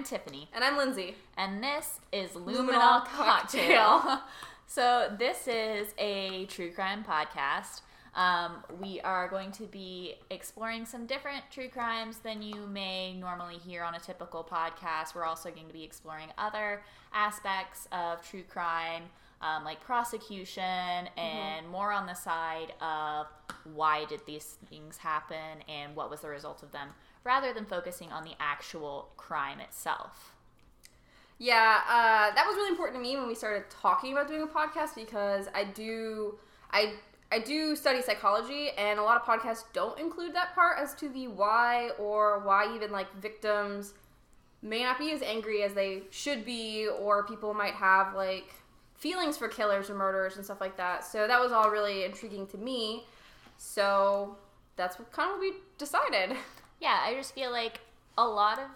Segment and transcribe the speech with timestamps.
[0.00, 0.48] I'm Tiffany.
[0.54, 1.14] And I'm Lindsey.
[1.36, 3.98] And this is Luminol, Luminol Cocktail.
[3.98, 4.22] Cocktail.
[4.66, 7.82] so, this is a true crime podcast.
[8.14, 13.58] Um, we are going to be exploring some different true crimes than you may normally
[13.58, 15.14] hear on a typical podcast.
[15.14, 16.80] We're also going to be exploring other
[17.12, 19.02] aspects of true crime,
[19.42, 23.26] um, like prosecution, and more on the side of
[23.74, 26.88] why did these things happen and what was the result of them,
[27.24, 30.34] rather than focusing on the actual crime itself.
[31.38, 34.46] Yeah, uh, that was really important to me when we started talking about doing a
[34.46, 36.38] podcast because I do
[36.70, 36.94] I
[37.32, 41.08] I do study psychology and a lot of podcasts don't include that part as to
[41.08, 43.94] the why or why even like victims
[44.62, 48.52] may not be as angry as they should be or people might have like
[48.96, 51.04] feelings for killers or murderers and stuff like that.
[51.04, 53.06] So that was all really intriguing to me.
[53.56, 54.36] So
[54.76, 56.36] that's what kind of what we decided.
[56.80, 57.80] Yeah, I just feel like
[58.18, 58.66] a lot of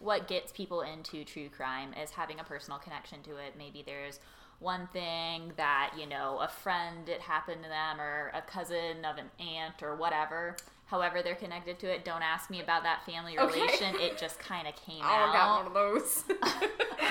[0.00, 3.54] what gets people into true crime is having a personal connection to it.
[3.56, 4.20] Maybe there's
[4.60, 9.16] one thing that, you know, a friend it happened to them or a cousin of
[9.18, 10.56] an aunt or whatever.
[10.86, 12.04] However, they're connected to it.
[12.04, 13.60] Don't ask me about that family Okay.
[13.62, 13.94] relation.
[14.00, 15.56] It just kind of came Oh, I got out.
[15.58, 16.24] one of those.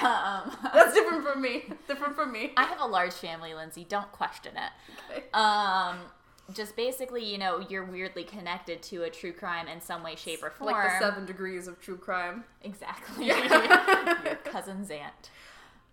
[0.04, 1.64] Um, That's different from me.
[1.88, 2.52] Different from me.
[2.58, 3.86] I have a large family, Lindsey.
[3.88, 4.72] Don't question it.
[5.12, 5.24] Okay.
[5.34, 5.96] Um,
[6.52, 10.44] just basically, you know, you're weirdly connected to a true crime in some way, shape,
[10.44, 10.74] or form.
[10.74, 12.44] Like the seven degrees of true crime.
[12.64, 13.28] Exactly.
[13.28, 15.30] Your cousin's aunt.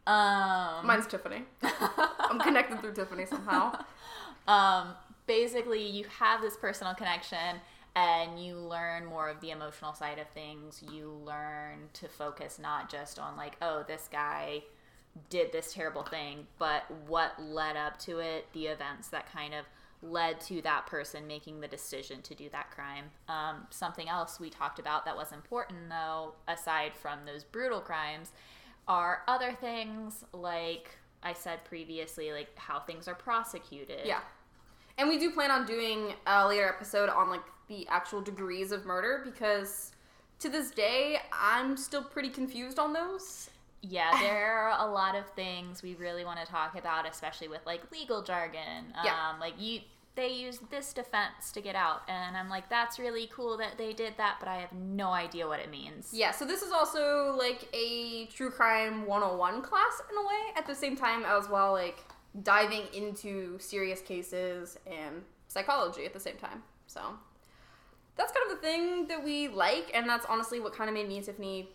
[0.06, 1.44] Um, Mine's Tiffany.
[1.62, 3.78] I'm connected through Tiffany somehow.
[4.48, 4.94] um,
[5.26, 7.60] basically, you have this personal connection
[7.94, 10.82] and you learn more of the emotional side of things.
[10.92, 14.62] You learn to focus not just on, like, oh, this guy
[15.28, 19.64] did this terrible thing, but what led up to it, the events that kind of
[20.02, 23.04] led to that person making the decision to do that crime.
[23.28, 28.32] Um, something else we talked about that was important, though, aside from those brutal crimes,
[28.88, 34.06] are other things like I said previously, like how things are prosecuted.
[34.06, 34.20] Yeah.
[34.96, 38.84] And we do plan on doing a later episode on like the actual degrees of
[38.84, 39.92] murder because
[40.40, 43.50] to this day I'm still pretty confused on those.
[43.82, 47.60] Yeah, there are a lot of things we really want to talk about, especially with
[47.66, 48.92] like legal jargon.
[49.04, 49.30] Yeah.
[49.30, 49.80] Um, like you,
[50.16, 53.92] they use this defense to get out, and I'm like, that's really cool that they
[53.92, 56.10] did that, but I have no idea what it means.
[56.12, 60.66] Yeah, so this is also like a true crime 101 class in a way at
[60.66, 62.04] the same time as well like
[62.42, 66.62] diving into serious cases and psychology at the same time.
[66.86, 67.00] So
[68.16, 71.08] that's kind of the thing that we like and that's honestly what kind of made
[71.08, 71.68] me and Tiffany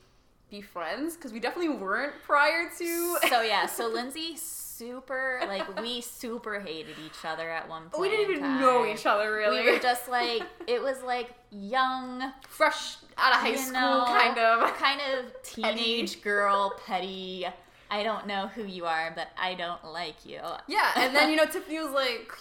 [0.55, 6.01] be friends because we definitely weren't prior to So yeah, so Lindsey super like we
[6.01, 8.01] super hated each other at one point.
[8.01, 8.61] we didn't even time.
[8.61, 9.61] know each other really.
[9.61, 14.37] We were just like it was like young, fresh out of high school know, kind
[14.37, 14.73] of.
[14.75, 17.45] kind of teenage girl, petty.
[17.89, 20.41] I don't know who you are, but I don't like you.
[20.67, 22.31] Yeah, and then you know Tiffany was like,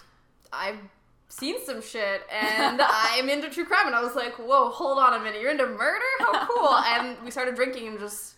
[0.51, 0.79] I've
[1.27, 5.13] seen some shit, and I'm into true crime, and I was like, whoa, hold on
[5.13, 6.03] a minute, you're into murder?
[6.19, 6.75] How cool!
[6.85, 8.35] and we started drinking and just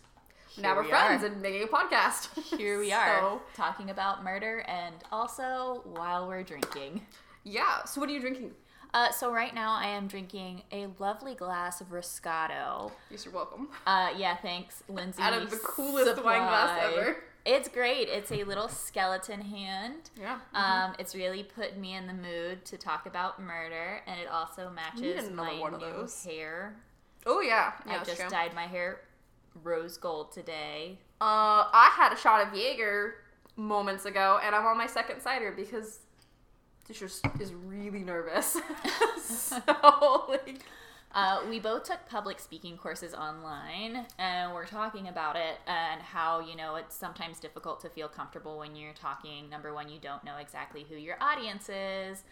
[0.59, 1.27] now we're we friends are.
[1.27, 2.29] and making a podcast.
[2.57, 7.01] Here we are So, talking about murder and also while we're drinking.
[7.43, 7.83] yeah.
[7.85, 8.51] So what are you drinking?
[8.93, 12.89] Uh, so right now I am drinking a lovely glass of Roscato.
[13.11, 13.67] Yes, you're welcome.
[13.85, 15.21] Uh, yeah, thanks, Lindsey.
[15.21, 17.17] Out of the coolest wine glass ever.
[17.47, 18.09] It's great.
[18.09, 20.09] It's a little skeleton hand.
[20.19, 20.39] Yeah.
[20.53, 24.69] Um, it's really put me in the mood to talk about murder, and it also
[24.69, 26.25] matches my one of new those.
[26.25, 26.75] hair.
[27.25, 27.71] oh yeah.
[27.85, 28.29] Yeah, I just true.
[28.29, 28.99] dyed my hair
[29.63, 30.99] rose gold today.
[31.21, 33.15] Uh, I had a shot of Jaeger
[33.55, 35.99] moments ago, and I'm on my second cider because
[36.87, 38.57] this just is really nervous.
[39.21, 40.59] so like,
[41.13, 46.39] Uh, we both took public speaking courses online, and we're talking about it and how
[46.39, 49.49] you know it's sometimes difficult to feel comfortable when you're talking.
[49.49, 52.23] Number one, you don't know exactly who your audience is,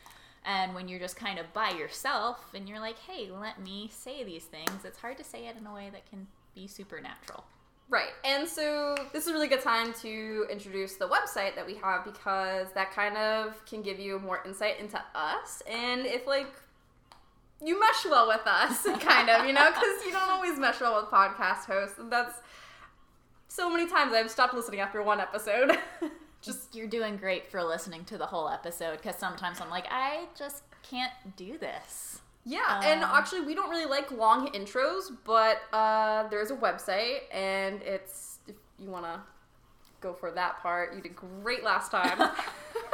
[0.45, 4.23] and when you're just kind of by yourself and you're like, "Hey, let me say
[4.23, 7.45] these things," it's hard to say it in a way that can be supernatural.
[7.89, 8.11] right.
[8.23, 12.03] And so this is a really good time to introduce the website that we have
[12.03, 16.47] because that kind of can give you more insight into us and if like
[17.65, 21.01] you mesh well with us, kind of, you know, because you don't always mesh well
[21.01, 21.97] with podcast hosts.
[21.97, 22.39] And that's
[23.47, 25.77] so many times I've stopped listening after one episode.
[26.41, 30.25] Just you're doing great for listening to the whole episode because sometimes I'm like, I
[30.37, 32.19] just can't do this.
[32.43, 37.21] Yeah, and Um, actually, we don't really like long intros, but uh, there's a website,
[37.31, 39.19] and it's if you want to
[40.01, 42.29] go for that part, you did great last time.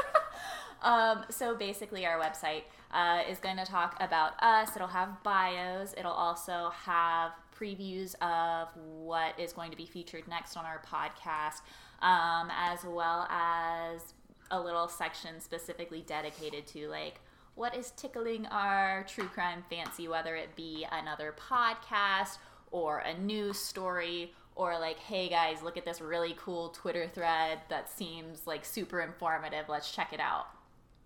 [0.81, 4.75] Um, so basically, our website uh, is going to talk about us.
[4.75, 5.93] It'll have bios.
[5.97, 11.61] It'll also have previews of what is going to be featured next on our podcast,
[12.01, 14.13] um, as well as
[14.49, 17.21] a little section specifically dedicated to like
[17.55, 22.37] what is tickling our true crime fancy, whether it be another podcast
[22.71, 27.59] or a news story or like, hey guys, look at this really cool Twitter thread
[27.69, 29.65] that seems like super informative.
[29.69, 30.47] Let's check it out.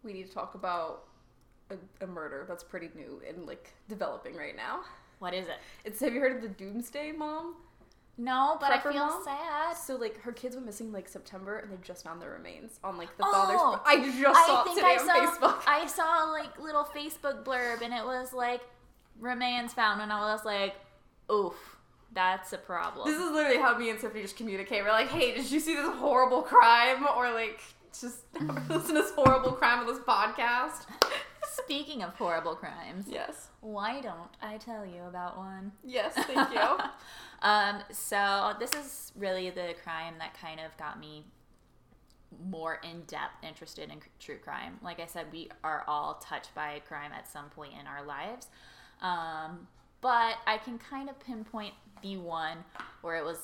[0.05, 1.03] We need to talk about
[1.71, 4.81] a, a murder that's pretty new and like developing right now.
[5.19, 5.55] What is it?
[5.83, 7.55] It's have you heard of the Doomsday Mom?
[8.17, 9.23] No, but I feel mom?
[9.25, 9.75] sad.
[9.75, 12.97] So like her kids went missing like September and they just found their remains on
[12.97, 13.81] like the Oh, father's.
[13.85, 15.63] I just saw I it think today I on saw Facebook.
[15.67, 18.61] I saw like little Facebook blurb and it was like
[19.19, 20.75] remains found and I was like,
[21.31, 21.55] oof,
[22.13, 23.05] that's a problem.
[23.09, 24.83] This is literally how me and Sophie just communicate.
[24.83, 27.05] We're like, hey, did you see this horrible crime?
[27.17, 27.59] Or like,
[28.01, 28.19] just
[28.69, 30.85] listen to this horrible crime of this podcast.
[31.63, 33.47] Speaking of horrible crimes, Yes.
[33.61, 35.71] why don't I tell you about one?
[35.83, 36.77] Yes, thank you.
[37.41, 41.25] um, so this is really the crime that kind of got me
[42.49, 44.77] more in depth interested in true crime.
[44.81, 48.47] Like I said, we are all touched by crime at some point in our lives.
[49.01, 49.67] Um,
[50.01, 52.57] but I can kind of pinpoint the one
[53.01, 53.37] where it was,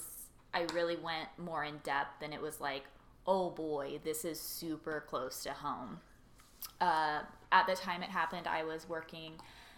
[0.54, 2.84] I really went more in depth and it was like,
[3.28, 6.00] oh boy, this is super close to home.
[6.80, 7.20] Uh,
[7.52, 9.34] at the time it happened, I was working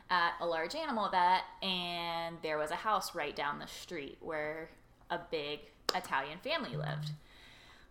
[0.09, 4.69] at a large animal vet, and there was a house right down the street where
[5.09, 5.59] a big
[5.95, 7.11] Italian family lived.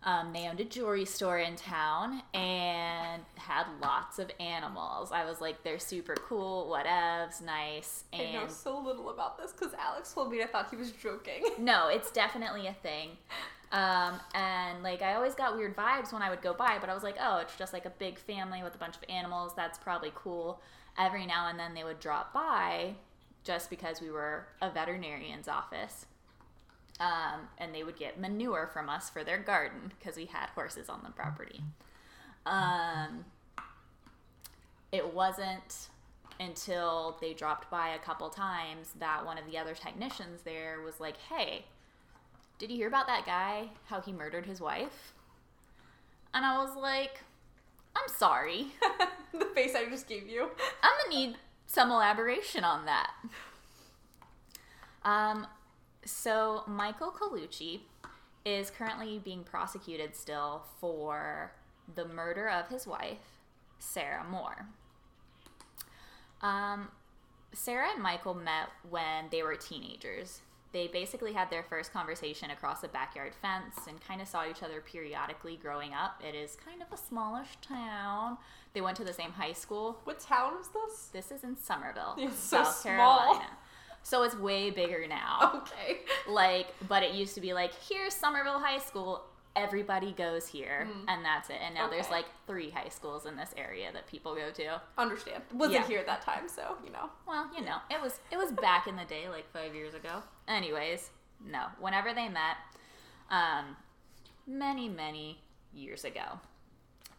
[0.05, 5.13] Um, they owned a jewelry store in town and had lots of animals.
[5.13, 8.03] I was like, they're super cool, whatevs, nice.
[8.11, 10.91] And I know so little about this because Alex told me I thought he was
[10.91, 11.45] joking.
[11.57, 13.11] no, it's definitely a thing.
[13.73, 16.93] Um, and like I always got weird vibes when I would go by, but I
[16.93, 19.53] was like, oh, it's just like a big family with a bunch of animals.
[19.55, 20.61] That's probably cool.
[20.97, 22.93] Every now and then they would drop by
[23.43, 26.05] just because we were a veterinarian's office.
[26.99, 30.87] Um, and they would get manure from us for their garden because we had horses
[30.87, 31.61] on the property.
[32.45, 33.25] Um,
[34.91, 35.89] it wasn't
[36.39, 40.99] until they dropped by a couple times that one of the other technicians there was
[40.99, 41.65] like, hey,
[42.63, 43.67] did you hear about that guy?
[43.87, 45.11] How he murdered his wife?
[46.33, 47.19] And I was like,
[47.93, 48.67] I'm sorry.
[49.33, 50.43] the face I just gave you.
[50.81, 51.35] I'm gonna need
[51.67, 53.11] some elaboration on that.
[55.03, 55.45] Um,
[56.05, 57.81] so Michael Colucci
[58.45, 61.51] is currently being prosecuted still for
[61.93, 63.41] the murder of his wife,
[63.79, 64.67] Sarah Moore.
[66.41, 66.87] Um,
[67.51, 70.39] Sarah and Michael met when they were teenagers.
[70.73, 74.63] They basically had their first conversation across a backyard fence and kind of saw each
[74.63, 76.21] other periodically growing up.
[76.27, 78.37] It is kind of a smallish town.
[78.73, 79.99] They went to the same high school.
[80.03, 81.09] What town is this?
[81.13, 83.19] This is in Summerville, It's so South small.
[83.19, 83.45] Carolina.
[84.01, 85.61] So it's way bigger now.
[85.73, 85.99] Okay.
[86.27, 89.23] Like, but it used to be like, here's Summerville High School.
[89.55, 91.57] Everybody goes here, and that's it.
[91.63, 94.81] And now there's like three high schools in this area that people go to.
[94.97, 95.43] Understand.
[95.53, 95.87] Wasn't Yeah.
[95.87, 97.09] here at that time, so you know.
[97.27, 100.23] Well, you know, it was it was back in the day, like five years ago.
[100.47, 101.11] Anyways,
[101.45, 101.65] no.
[101.79, 102.57] Whenever they met,
[103.29, 103.77] um,
[104.47, 105.39] many many
[105.71, 106.39] years ago.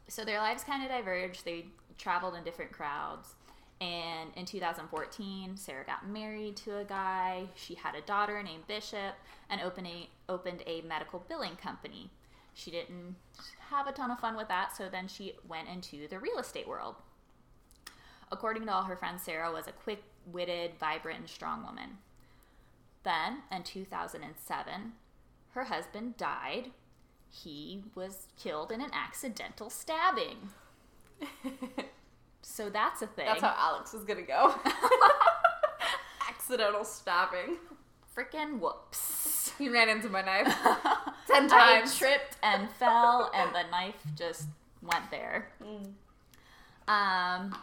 [0.09, 1.45] So their lives kind of diverged.
[1.45, 1.67] They
[1.99, 3.35] traveled in different crowds.
[3.81, 7.47] And in 2014, Sarah got married to a guy.
[7.55, 9.15] She had a daughter named Bishop
[9.51, 12.11] and opened a, opened a medical billing company.
[12.55, 13.17] She didn't
[13.71, 16.69] have a ton of fun with that, so then she went into the real estate
[16.69, 16.97] world.
[18.31, 21.99] According to all her friends, Sarah was a quick witted, vibrant, and strong woman.
[23.03, 24.93] Then, in 2007,
[25.51, 26.71] her husband died.
[27.29, 30.51] He was killed in an accidental stabbing.
[32.45, 33.25] So that's a thing.
[33.27, 34.55] That's how Alex was gonna go.
[36.29, 37.57] Accidental stabbing.
[38.17, 39.33] Freaking whoops.
[39.59, 40.47] He ran into my knife
[41.29, 41.95] ten times.
[41.95, 44.49] I tripped and fell, and the knife just
[44.83, 45.49] went there.
[46.89, 47.55] Um,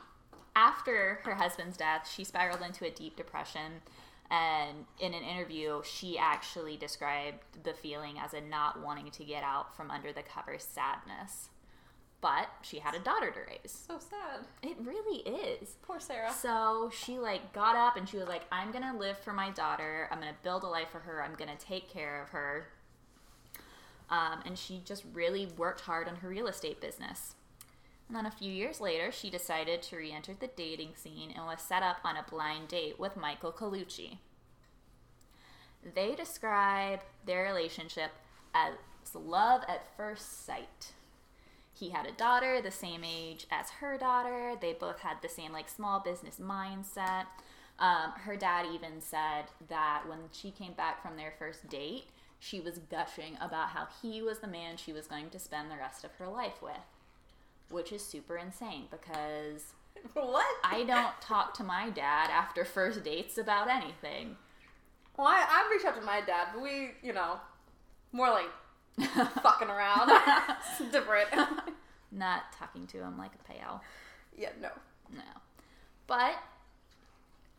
[0.55, 3.81] after her husband's death, she spiraled into a deep depression.
[4.29, 9.43] And in an interview, she actually described the feeling as a not wanting to get
[9.43, 11.49] out from under the cover sadness.
[12.21, 13.85] But she had a daughter to raise.
[13.87, 14.45] so sad.
[14.61, 15.75] It really is.
[15.81, 16.31] Poor Sarah.
[16.31, 20.07] So she like got up and she was like, I'm gonna live for my daughter.
[20.11, 21.23] I'm gonna build a life for her.
[21.23, 22.67] I'm gonna take care of her.
[24.11, 27.33] Um, and she just really worked hard on her real estate business.
[28.07, 31.45] And then a few years later, she decided to re enter the dating scene and
[31.45, 34.17] was set up on a blind date with Michael Colucci.
[35.95, 38.11] They describe their relationship
[38.53, 38.73] as
[39.15, 40.91] love at first sight.
[41.81, 44.53] He had a daughter the same age as her daughter.
[44.61, 47.25] They both had the same like small business mindset.
[47.79, 52.05] Um, her dad even said that when she came back from their first date,
[52.39, 55.75] she was gushing about how he was the man she was going to spend the
[55.75, 56.85] rest of her life with,
[57.71, 59.73] which is super insane because
[60.13, 60.45] what?
[60.63, 64.37] I don't talk to my dad after first dates about anything.
[65.17, 67.39] Well, I, I reached out to my dad, but we, you know,
[68.11, 68.51] more like
[69.41, 70.11] fucking around.
[70.79, 71.29] it's different.
[72.11, 73.81] Not talking to him like a pal.
[74.37, 74.69] yeah, no.
[75.13, 75.21] No.
[76.07, 76.35] But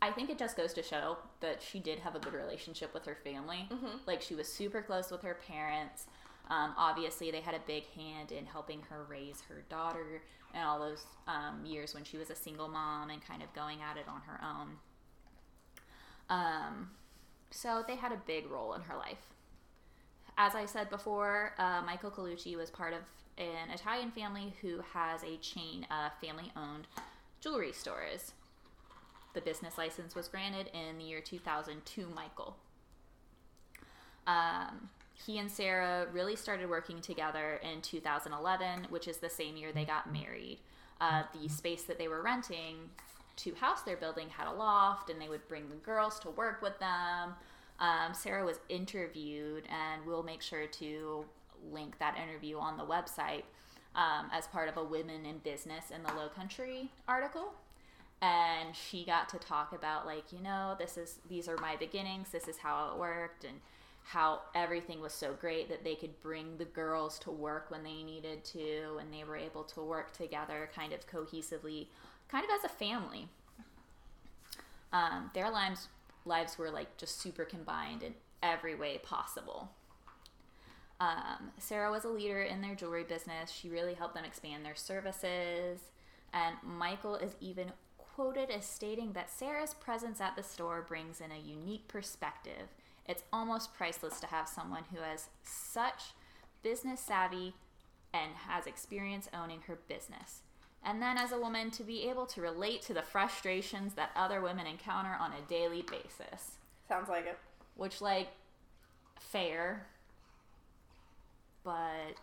[0.00, 3.04] I think it just goes to show that she did have a good relationship with
[3.06, 3.68] her family.
[4.06, 6.06] Like she was super close with her parents.
[6.50, 10.22] Um, obviously, they had a big hand in helping her raise her daughter
[10.54, 13.78] and all those um, years when she was a single mom and kind of going
[13.80, 14.68] at it on her own.
[16.28, 16.90] Um,
[17.50, 19.31] so they had a big role in her life.
[20.38, 23.00] As I said before, uh, Michael Colucci was part of
[23.38, 26.86] an Italian family who has a chain of family owned
[27.40, 28.32] jewelry stores.
[29.34, 32.56] The business license was granted in the year 2000 to Michael.
[34.26, 39.72] Um, he and Sarah really started working together in 2011, which is the same year
[39.72, 40.58] they got married.
[41.00, 42.76] Uh, the space that they were renting
[43.36, 46.62] to house their building had a loft, and they would bring the girls to work
[46.62, 47.34] with them.
[47.82, 51.24] Um, Sarah was interviewed, and we'll make sure to
[51.72, 53.42] link that interview on the website
[53.96, 57.52] um, as part of a Women in Business in the Low Country article.
[58.22, 62.28] And she got to talk about, like, you know, this is these are my beginnings,
[62.30, 63.56] this is how it worked, and
[64.04, 68.04] how everything was so great that they could bring the girls to work when they
[68.04, 71.88] needed to, and they were able to work together kind of cohesively,
[72.28, 73.26] kind of as a family.
[74.92, 75.88] Um, their lives
[76.24, 79.70] lives were like just super combined in every way possible.
[81.00, 83.50] Um, Sarah was a leader in their jewelry business.
[83.50, 85.80] She really helped them expand their services.
[86.32, 91.32] And Michael is even quoted as stating that Sarah's presence at the store brings in
[91.32, 92.68] a unique perspective.
[93.06, 96.12] It's almost priceless to have someone who has such
[96.62, 97.54] business savvy
[98.14, 100.42] and has experience owning her business.
[100.84, 104.40] And then, as a woman, to be able to relate to the frustrations that other
[104.40, 106.56] women encounter on a daily basis.
[106.88, 107.38] Sounds like it.
[107.76, 108.28] Which, like,
[109.20, 109.86] fair,
[111.64, 112.16] but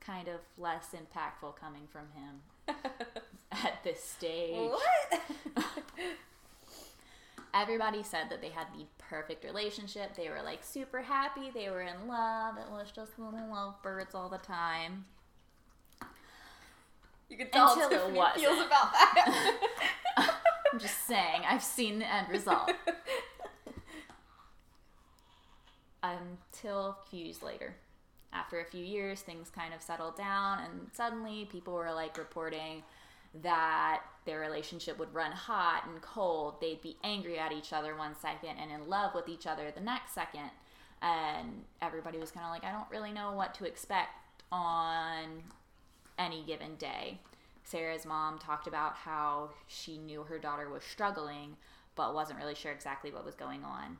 [0.00, 2.76] kind of less impactful coming from him
[3.52, 4.70] at this stage.
[4.70, 5.20] What?
[7.54, 10.16] Everybody said that they had the perfect relationship.
[10.16, 11.52] They were like super happy.
[11.54, 12.56] They were in love.
[12.58, 15.04] It was just little lovebirds all the time.
[17.28, 18.40] You can tell Until it Tiffany wasn't.
[18.40, 19.70] feels about that.
[20.72, 22.72] I'm just saying, I've seen the end result.
[26.02, 27.74] Um, Until a few years later.
[28.32, 32.82] After a few years, things kind of settled down, and suddenly people were like reporting
[33.42, 36.60] that their relationship would run hot and cold.
[36.60, 39.80] They'd be angry at each other one second and in love with each other the
[39.80, 40.50] next second.
[41.00, 44.10] And everybody was kind of like, I don't really know what to expect
[44.52, 45.42] on
[46.18, 47.20] any given day.
[47.64, 51.56] Sarah's mom talked about how she knew her daughter was struggling,
[51.96, 53.98] but wasn't really sure exactly what was going on.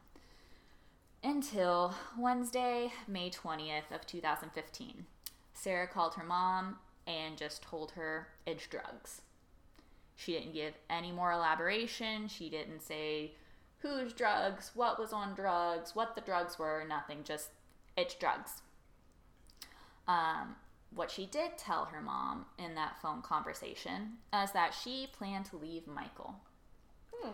[1.23, 5.06] Until Wednesday, May 20th of 2015.
[5.54, 9.23] Sarah called her mom and just told her it's drugs.
[10.16, 12.28] She didn't give any more elaboration.
[12.28, 13.33] She didn't say
[13.78, 17.18] whose drugs, what was on drugs, what the drugs were, nothing.
[17.25, 17.50] Just
[17.97, 18.62] it's drugs.
[20.06, 20.56] Um,
[20.95, 25.57] what she did tell her mom in that phone conversation is that she planned to
[25.57, 26.37] leave Michael.
[27.13, 27.31] Hmm.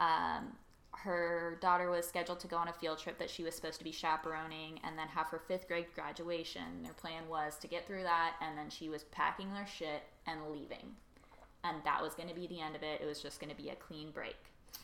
[0.00, 0.52] Um,
[0.92, 3.84] her daughter was scheduled to go on a field trip that she was supposed to
[3.84, 6.82] be chaperoning and then have her fifth grade graduation.
[6.82, 10.40] Their plan was to get through that, and then she was packing their shit and
[10.52, 10.94] leaving.
[11.64, 13.00] And that was going to be the end of it.
[13.00, 14.36] It was just going to be a clean break.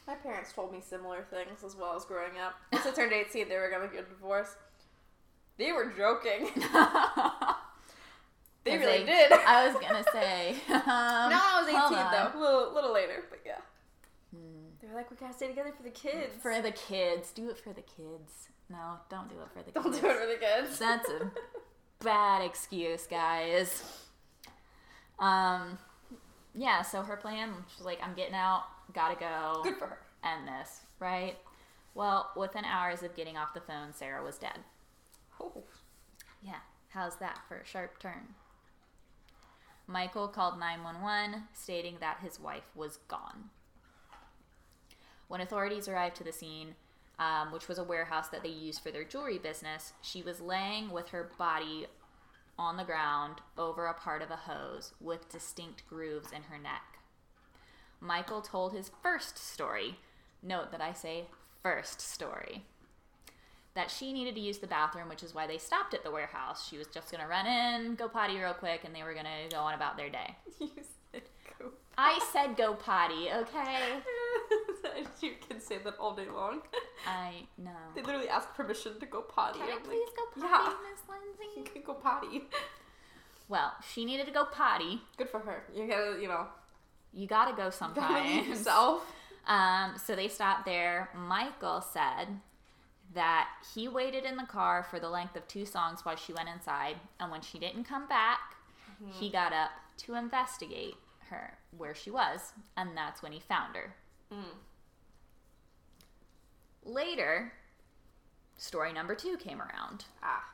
[0.07, 2.55] My parents told me similar things as well as growing up.
[2.73, 4.57] Once I turned 18, they were going to get a divorce.
[5.57, 6.51] They were joking.
[8.65, 9.33] they really they- did.
[9.47, 10.57] I was going to say.
[10.69, 12.39] Um, no, I was 18 though.
[12.39, 13.59] A little, little later, but yeah.
[14.81, 16.41] They were like, we gotta stay together for the kids.
[16.41, 17.31] For the kids.
[17.33, 18.49] Do it for the kids.
[18.71, 19.75] No, don't do it for the kids.
[19.75, 20.79] Don't do it for the kids.
[20.79, 21.31] That's a
[22.03, 23.83] bad excuse, guys.
[25.19, 25.79] Um,
[26.55, 26.83] yeah.
[26.83, 28.63] So her plan, she's like, "I'm getting out.
[28.95, 29.61] Gotta go.
[29.63, 29.99] Good for her.
[30.25, 31.37] End this, right?"
[31.95, 34.61] Well, within hours of getting off the phone, Sarah was dead.
[35.41, 35.65] Oh.
[36.43, 36.61] Yeah.
[36.91, 38.35] How's that for a sharp turn?
[39.89, 43.51] Michael called 911, stating that his wife was gone.
[45.29, 46.75] When authorities arrived to the scene,
[47.19, 50.91] um, which was a warehouse that they used for their jewelry business, she was laying
[50.91, 51.87] with her body
[52.59, 56.99] on the ground over a part of a hose with distinct grooves in her neck.
[58.01, 59.97] Michael told his first story
[60.41, 61.25] Note that I say
[61.63, 62.65] first story.
[63.75, 66.69] That she needed to use the bathroom, which is why they stopped at the warehouse.
[66.69, 69.59] She was just gonna run in, go potty real quick, and they were gonna go
[69.59, 70.37] on about their day.
[70.61, 70.71] You
[71.13, 71.23] said
[71.61, 71.71] go.
[71.97, 74.01] I said go potty, okay?
[75.21, 76.61] you can say that all day long.
[77.07, 77.71] I know.
[77.95, 79.59] They literally ask permission to go potty.
[79.61, 80.91] Can I I'm like, please go potty, yeah.
[80.91, 81.73] Miss you Lindsey?
[81.73, 82.43] can go potty.
[83.49, 85.01] Well, she needed to go potty.
[85.17, 85.65] Good for her.
[85.75, 86.47] You gotta, you know,
[87.15, 88.47] You gotta go gotta sometimes.
[88.49, 89.03] yourself.
[89.47, 91.09] Um, so they stopped there.
[91.17, 92.29] Michael said
[93.15, 96.49] that he waited in the car for the length of two songs while she went
[96.49, 98.41] inside, and when she didn't come back,
[99.13, 100.95] he got up to investigate
[101.31, 103.95] her where she was, and that's when he found her.
[106.85, 107.53] Later,
[108.57, 110.05] story number two came around.
[110.23, 110.45] Ah.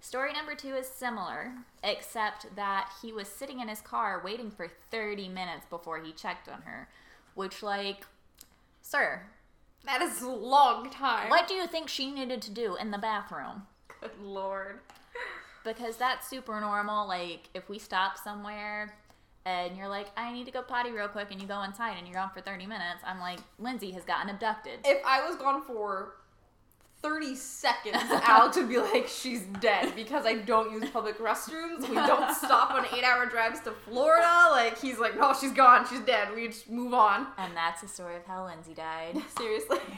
[0.00, 4.68] Story number two is similar, except that he was sitting in his car waiting for
[4.90, 6.88] 30 minutes before he checked on her.
[7.34, 8.06] Which, like,
[8.82, 9.22] sir,
[9.86, 11.30] That is a long time.
[11.30, 13.62] what do you think she needed to do in the bathroom?
[14.00, 14.80] Good lord.
[15.64, 17.08] Because that's super normal.
[17.08, 18.94] Like, if we stop somewhere
[19.44, 22.06] and you're like, I need to go potty real quick, and you go inside and
[22.06, 24.80] you're gone for 30 minutes, I'm like, Lindsey has gotten abducted.
[24.84, 26.14] If I was gone for
[27.02, 31.88] 30 seconds, Alex to be like, she's dead because I don't use public restrooms.
[31.88, 34.48] We don't stop on eight hour drives to Florida.
[34.50, 35.86] Like, he's like, no, she's gone.
[35.88, 36.28] She's dead.
[36.34, 37.28] We just move on.
[37.38, 39.22] And that's the story of how Lindsey died.
[39.38, 39.78] Seriously.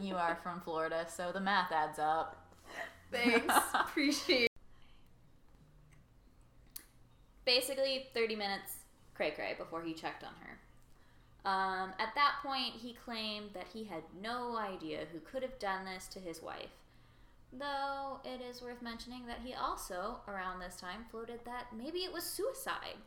[0.00, 2.46] You are from Florida, so the math adds up.
[3.10, 3.52] Thanks.
[3.74, 4.48] Appreciate
[7.48, 8.74] basically 30 minutes
[9.14, 10.58] cray cray before he checked on her.
[11.44, 15.84] Um, at that point, he claimed that he had no idea who could have done
[15.84, 16.70] this to his wife.
[17.52, 22.12] Though it is worth mentioning that he also, around this time, floated that maybe it
[22.12, 22.98] was suicide,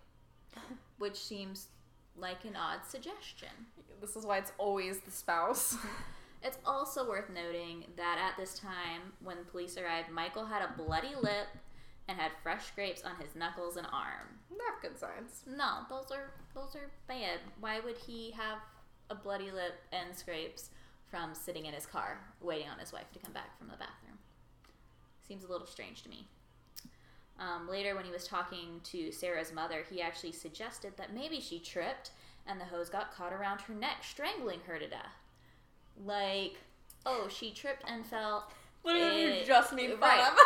[0.98, 1.68] which seems
[2.18, 3.50] like an odd suggestion.
[4.00, 5.78] This is why it's always the spouse.
[6.44, 11.14] It's also worth noting that at this time, when police arrived, Michael had a bloody
[11.22, 11.48] lip
[12.08, 14.41] and had fresh scrapes on his knuckles and arm.
[14.58, 15.44] Not good signs.
[15.48, 17.40] No, those are those are bad.
[17.60, 18.60] Why would he have
[19.10, 20.70] a bloody lip and scrapes
[21.10, 24.18] from sitting in his car waiting on his wife to come back from the bathroom?
[25.28, 26.28] Seems a little strange to me.
[27.40, 31.60] Um, later, when he was talking to Sarah's mother, he actually suggested that maybe she
[31.60, 32.12] tripped
[32.48, 35.16] and the hose got caught around her neck, strangling her to death.
[36.06, 36.58] Like,
[37.06, 38.50] oh, she tripped and fell.
[38.84, 40.28] Literally, you Eh, just made fun right.
[40.32, 40.38] of.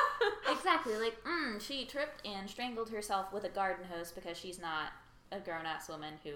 [0.58, 4.92] Exactly, like, mm, she tripped and strangled herself with a garden hose because she's not
[5.32, 6.32] a grown ass woman who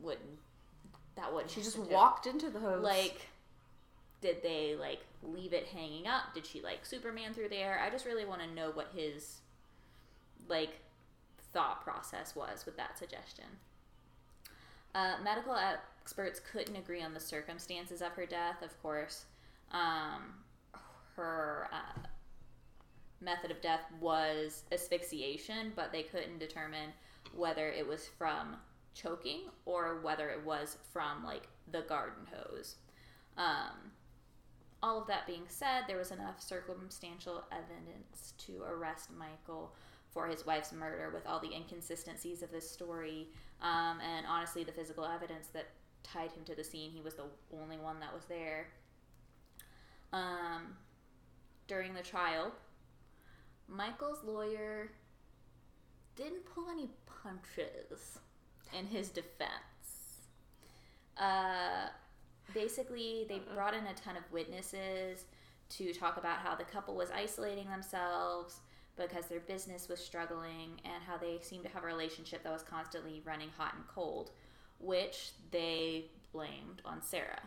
[0.00, 0.38] wouldn't.
[1.16, 1.50] That wouldn't.
[1.50, 2.82] She just walked into the hose.
[2.82, 3.28] Like,
[4.20, 6.34] did they like leave it hanging up?
[6.34, 7.80] Did she like Superman through the air?
[7.84, 9.40] I just really want to know what his
[10.48, 10.80] like
[11.52, 13.44] thought process was with that suggestion.
[14.94, 18.62] Uh, medical experts couldn't agree on the circumstances of her death.
[18.62, 19.24] Of course,
[19.72, 20.34] um,
[21.16, 22.00] her uh,
[23.20, 26.90] method of death was asphyxiation, but they couldn't determine
[27.34, 28.56] whether it was from
[28.94, 32.76] choking or whether it was from like the garden hose.
[33.36, 33.92] Um,
[34.82, 39.74] all of that being said, there was enough circumstantial evidence to arrest Michael
[40.10, 43.28] for his wife's murder with all the inconsistencies of this story
[43.60, 45.66] um, and honestly the physical evidence that
[46.02, 46.90] tied him to the scene.
[46.90, 47.24] He was the
[47.60, 48.68] only one that was there.
[50.12, 50.76] Um,
[51.66, 52.52] during the trial,
[53.68, 54.90] Michael's lawyer
[56.14, 56.88] didn't pull any
[57.22, 58.18] punches
[58.78, 59.50] in his defense.
[61.18, 61.88] Uh,
[62.54, 65.24] basically, they brought in a ton of witnesses
[65.68, 68.60] to talk about how the couple was isolating themselves
[68.96, 72.62] because their business was struggling and how they seemed to have a relationship that was
[72.62, 74.30] constantly running hot and cold,
[74.78, 77.42] which they blamed on Sarah.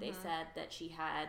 [0.00, 1.28] They said that she had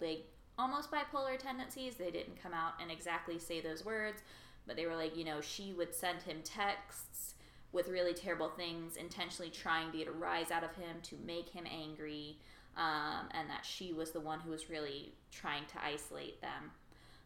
[0.00, 0.26] like
[0.58, 1.96] almost bipolar tendencies.
[1.96, 4.22] They didn't come out and exactly say those words,
[4.66, 7.34] but they were like, you know, she would send him texts
[7.72, 11.48] with really terrible things, intentionally trying to get a rise out of him to make
[11.48, 12.36] him angry,
[12.76, 16.70] um, and that she was the one who was really trying to isolate them.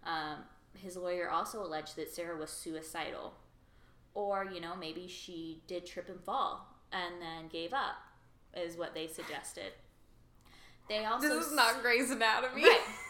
[0.04, 0.36] Um,
[0.74, 3.34] his lawyer also alleged that Sarah was suicidal,
[4.14, 7.96] or you know, maybe she did trip and fall and then gave up,
[8.54, 9.72] is what they suggested.
[10.88, 12.62] They also this is not Grey's Anatomy.
[12.62, 12.80] Right.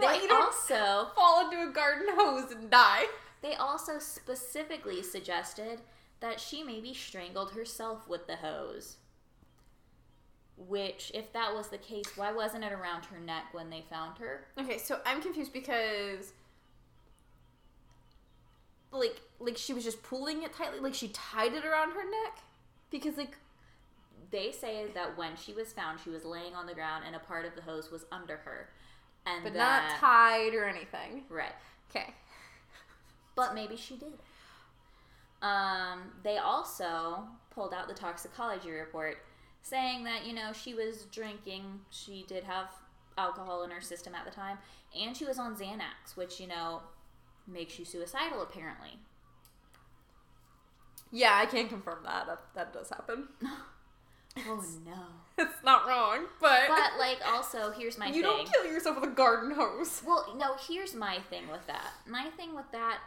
[0.00, 3.06] They also fall into a garden hose and die?
[3.42, 5.80] they also specifically suggested
[6.20, 8.96] that she maybe strangled herself with the hose.
[10.56, 14.18] Which, if that was the case, why wasn't it around her neck when they found
[14.18, 14.46] her?
[14.58, 16.32] Okay, so I'm confused because
[18.90, 22.38] like like she was just pulling it tightly, like she tied it around her neck?
[22.90, 23.36] Because like
[24.30, 27.20] they say that when she was found, she was laying on the ground and a
[27.20, 28.70] part of the hose was under her.
[29.26, 31.24] And But that, not tied or anything.
[31.28, 31.52] right.
[31.90, 32.14] Okay.
[33.34, 34.12] But maybe she did.
[35.42, 39.18] Um, they also pulled out the toxicology report
[39.62, 42.68] saying that, you know, she was drinking, she did have
[43.18, 44.58] alcohol in her system at the time,
[44.98, 46.80] and she was on Xanax, which, you know,
[47.46, 48.98] makes you suicidal apparently.
[51.12, 52.26] Yeah, I can't confirm that.
[52.26, 53.28] That, that does happen.
[54.38, 54.92] Oh no.
[55.38, 58.22] It's not wrong, but, But like also here's my you thing.
[58.22, 60.02] don't kill yourself with a garden hose.
[60.06, 61.92] Well, no, here's my thing with that.
[62.06, 62.98] My thing with that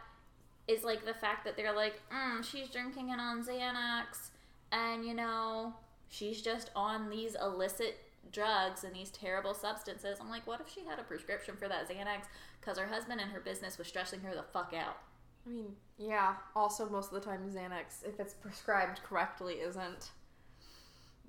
[0.68, 4.28] is like the fact that they're like, mm, she's drinking it on Xanax,
[4.70, 5.74] and you know,
[6.08, 7.98] she's just on these illicit
[8.32, 10.18] drugs and these terrible substances.
[10.20, 12.26] I'm like, what if she had a prescription for that Xanax
[12.60, 14.98] because her husband and her business was stressing her the fuck out?
[15.46, 16.34] I mean, yeah.
[16.54, 20.10] Also, most of the time, Xanax, if it's prescribed correctly, isn't.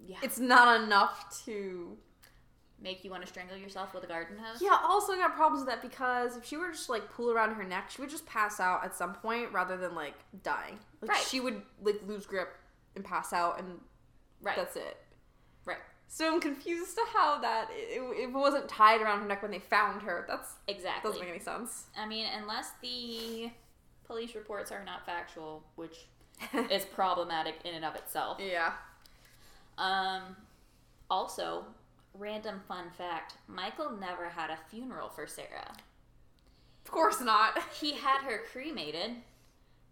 [0.06, 0.18] Yeah.
[0.24, 1.98] It's not enough to.
[2.84, 4.60] Make you want to strangle yourself with a garden hose?
[4.60, 4.76] Yeah.
[4.84, 7.54] Also, I got problems with that because if she were to just like pull around
[7.54, 10.80] her neck, she would just pass out at some point rather than like dying.
[11.00, 11.22] Like Right.
[11.30, 12.50] she would like lose grip
[12.96, 13.80] and pass out, and
[14.42, 14.56] Right.
[14.56, 14.98] that's it.
[15.64, 15.78] right.
[16.08, 19.60] So I'm confused to how that it, it wasn't tied around her neck when they
[19.60, 20.26] found her.
[20.28, 21.08] That's Exactly.
[21.12, 21.86] doesn't make any sense.
[21.96, 23.52] I mean, unless the
[24.06, 26.08] police reports are not factual, which
[26.72, 28.40] is problematic in and of itself.
[28.40, 28.74] yeah.
[29.78, 30.36] Um,
[31.10, 31.66] also,
[32.14, 35.74] random fun fact Michael never had a funeral for Sarah.
[36.86, 37.58] Of course not.
[37.80, 39.18] He had her cremated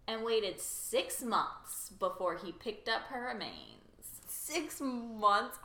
[0.06, 3.76] and waited six months before he picked up her remains.
[4.26, 5.58] Six months.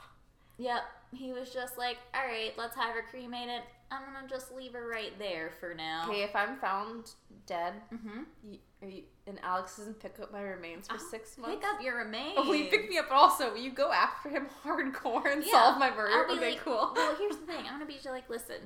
[0.58, 3.62] Yep, he was just like, all right, let's have her cremated.
[3.92, 6.06] I'm gonna just leave her right there for now.
[6.10, 7.12] Okay, if I'm found
[7.46, 8.54] dead, Mm-hmm.
[8.90, 11.56] you, and Alex doesn't pick up my remains for six months.
[11.56, 12.34] Pick up your remains.
[12.38, 13.10] Oh, you pick me up?
[13.10, 16.14] But also, will you go after him hardcore and Yeah, solve my murder?
[16.14, 16.92] I'll be Okay, like, cool.
[16.96, 17.66] Well, here's the thing.
[17.68, 18.58] I'm gonna be like, listen,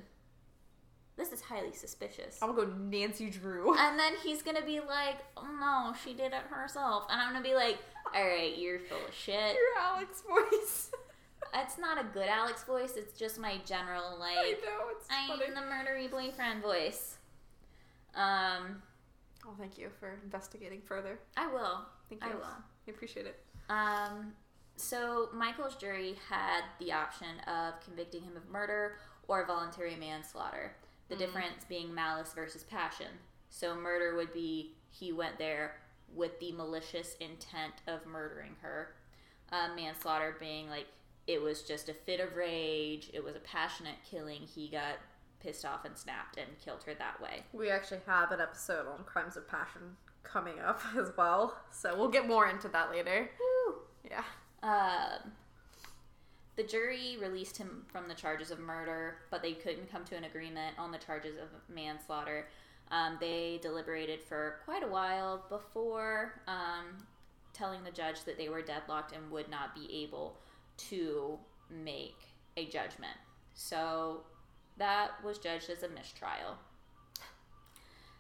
[1.18, 2.40] this is highly suspicious.
[2.42, 3.76] I'm gonna go Nancy Drew.
[3.78, 7.06] And then he's gonna be like, oh no, she did it herself.
[7.10, 7.78] And I'm gonna be like,
[8.16, 9.54] all right, you're full of shit.
[9.54, 10.92] Your Alex voice.
[11.54, 12.94] It's not a good Alex voice.
[12.96, 15.52] It's just my general I like, know it's I'm funny.
[15.54, 17.18] the murdery boyfriend voice.
[18.16, 18.82] Um,
[19.46, 21.18] Oh, thank you for investigating further.
[21.38, 21.86] I will.
[22.10, 22.30] Thank you.
[22.32, 22.44] I will.
[22.44, 23.40] I appreciate it.
[23.70, 24.34] Um,
[24.76, 28.98] so Michael's jury had the option of convicting him of murder
[29.30, 30.76] or voluntary manslaughter.
[31.08, 31.20] The Mhm.
[31.20, 33.18] difference being malice versus passion.
[33.50, 35.80] So murder would be he went there
[36.14, 38.94] with the malicious intent of murdering her.
[39.52, 40.88] Uh, manslaughter being like
[41.30, 43.12] it was just a fit of rage.
[43.14, 44.42] It was a passionate killing.
[44.42, 44.98] He got
[45.40, 47.44] pissed off and snapped and killed her that way.
[47.54, 52.10] We actually have an episode on crimes of passion coming up as well, so we'll
[52.10, 53.30] get more into that later.
[54.04, 54.24] Yeah.
[54.64, 55.32] Um,
[56.56, 60.24] the jury released him from the charges of murder, but they couldn't come to an
[60.24, 62.48] agreement on the charges of manslaughter.
[62.90, 67.06] Um, they deliberated for quite a while before um,
[67.54, 70.40] telling the judge that they were deadlocked and would not be able
[70.90, 71.38] to
[71.70, 72.18] make
[72.58, 73.18] a judgment.
[73.54, 74.22] So
[74.78, 76.58] that was judged as a mistrial.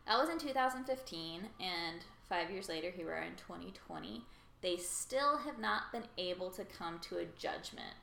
[0.08, 4.24] That was in 2015, and five years later, here we are in 2020.
[4.62, 7.94] They still have not been able to come to a judgment.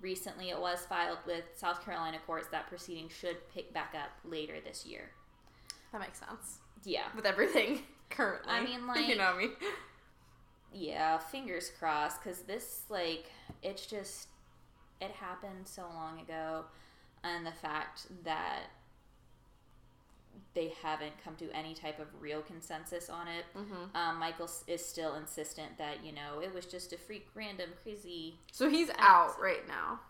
[0.00, 4.54] Recently, it was filed with South Carolina courts that proceeding should pick back up later
[4.64, 5.10] this year.
[5.92, 6.58] That makes sense.
[6.84, 7.04] Yeah.
[7.14, 8.52] With everything currently.
[8.52, 9.50] I mean, like- you know me.
[10.74, 13.30] Yeah, fingers crossed, because this, like,
[13.62, 14.28] it's just,
[15.00, 16.64] it happened so long ago,
[17.22, 18.64] and the fact that
[20.54, 23.44] they haven't come to any type of real consensus on it.
[23.56, 23.96] Mm-hmm.
[23.96, 28.34] Um, Michael is still insistent that, you know, it was just a freak, random, crazy.
[28.50, 30.00] So he's out right now.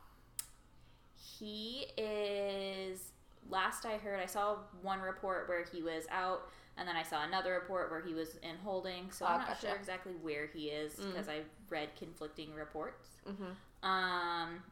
[1.39, 3.13] He is,
[3.51, 7.25] last I heard, I saw one report where he was out, and then I saw
[7.25, 9.67] another report where he was in holding, so Oh, I'm not gotcha.
[9.69, 11.13] sure exactly where he is Mm.
[11.13, 13.09] because I've read conflicting reports.
[13.29, 13.89] Mm-hmm.
[13.89, 14.63] Um,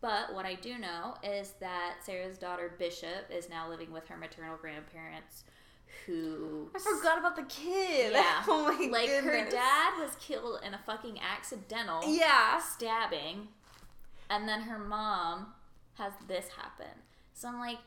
[0.00, 4.16] but what I do know is that Sarah's daughter Bishop is now living with her
[4.16, 5.44] maternal grandparents,
[6.06, 8.12] who I forgot about the kid.
[8.12, 8.42] Yeah.
[8.48, 12.58] oh my like her dad was killed in a fucking accidental Yeah.
[12.60, 13.48] stabbing,
[14.28, 15.54] and then her mom
[15.94, 16.90] has this happen.
[17.32, 17.78] So I'm like,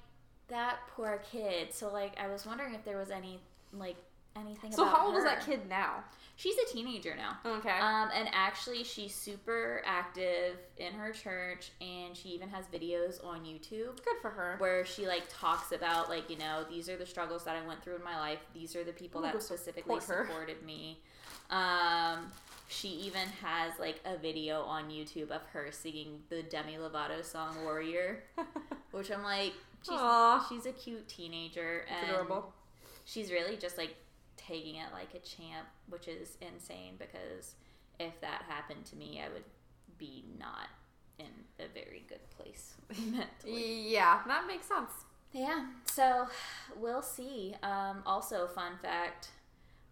[0.49, 1.73] that poor kid.
[1.73, 3.39] So like, I was wondering if there was any
[3.73, 3.97] like
[4.36, 4.71] anything.
[4.71, 6.03] So how old is that kid now?
[6.36, 7.39] She's a teenager now.
[7.43, 7.71] Okay.
[7.79, 13.39] Um, and actually, she's super active in her church, and she even has videos on
[13.39, 14.55] YouTube Good for her.
[14.60, 17.81] where she like talks about like you know these are the struggles that I went
[17.83, 18.39] through in my life.
[18.53, 20.99] These are the people Ooh, that specifically support supported me.
[21.49, 22.31] Um,
[22.69, 27.63] She even has like a video on YouTube of her singing the Demi Lovato song
[27.63, 28.23] "Warrior,"
[28.91, 30.45] which I'm like, she's, Aw.
[30.49, 32.53] she's a cute teenager and adorable.
[33.05, 33.95] she's really just like
[34.37, 37.55] taking it like a champ, which is insane because
[37.99, 39.43] if that happened to me, I would
[39.97, 40.67] be not
[41.19, 41.25] in
[41.59, 42.75] a very good place
[43.11, 43.89] mentally.
[43.91, 44.91] Yeah, that makes sense.
[45.33, 46.27] Yeah, so
[46.77, 47.55] we'll see.
[47.63, 49.29] Um, also, fun fact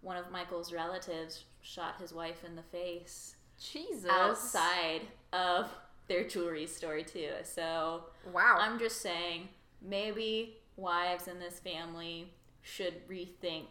[0.01, 4.05] one of Michael's relatives shot his wife in the face Jesus.
[4.09, 5.01] outside
[5.33, 5.67] of
[6.07, 7.29] their jewelry store, too.
[7.43, 8.57] So Wow.
[8.59, 9.49] I'm just saying,
[9.87, 13.65] maybe wives in this family should rethink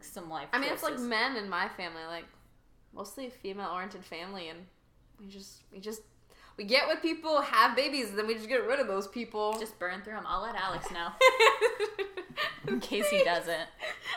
[0.00, 2.26] some life I mean, it's like men in my family, like
[2.94, 4.60] mostly a female-oriented family, and
[5.20, 6.02] we just we just
[6.56, 9.56] we get with people, have babies, and then we just get rid of those people.
[9.58, 10.24] just burn through them.
[10.26, 11.08] I'll let Alex know
[12.68, 13.68] in case he doesn't.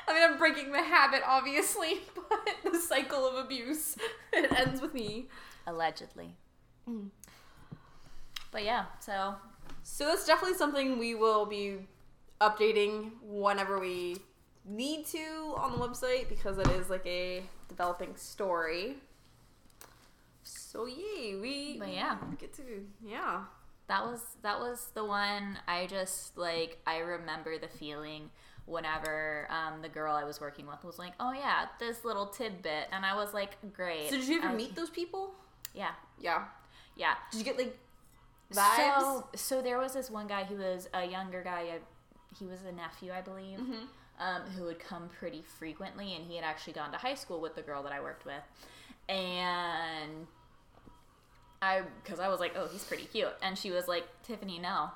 [0.08, 3.98] I mean, I'm breaking the habit, obviously, but the cycle of abuse
[4.34, 5.28] it ends with me.
[5.66, 6.36] Allegedly.
[6.88, 7.10] Mm.
[8.52, 9.36] But yeah, so
[9.90, 11.78] So that's definitely something we will be
[12.42, 14.18] updating whenever we
[14.66, 18.98] need to on the website because it is like a developing story.
[20.44, 22.18] So yay, we But yeah.
[22.38, 22.64] get to
[23.04, 23.44] yeah.
[23.88, 28.30] that was that was the one I just like I remember the feeling
[28.66, 32.90] whenever um, the girl I was working with was like, "Oh yeah, this little tidbit,"
[32.92, 35.34] and I was like, "Great." So did you ever I- meet those people?
[35.74, 36.44] Yeah, Yeah.
[36.98, 37.14] yeah.
[37.32, 37.78] Did you get like
[38.54, 39.02] vibes?
[39.02, 41.70] So, so there was this one guy who was a younger guy.
[41.76, 41.80] uh,
[42.38, 43.86] He was a nephew, I believe, Mm-hmm.
[44.20, 47.56] um, who would come pretty frequently, and he had actually gone to high school with
[47.56, 48.44] the girl that I worked with,
[49.10, 50.28] and
[51.62, 54.90] I, because I was like, oh, he's pretty cute, and she was like, Tiffany, no,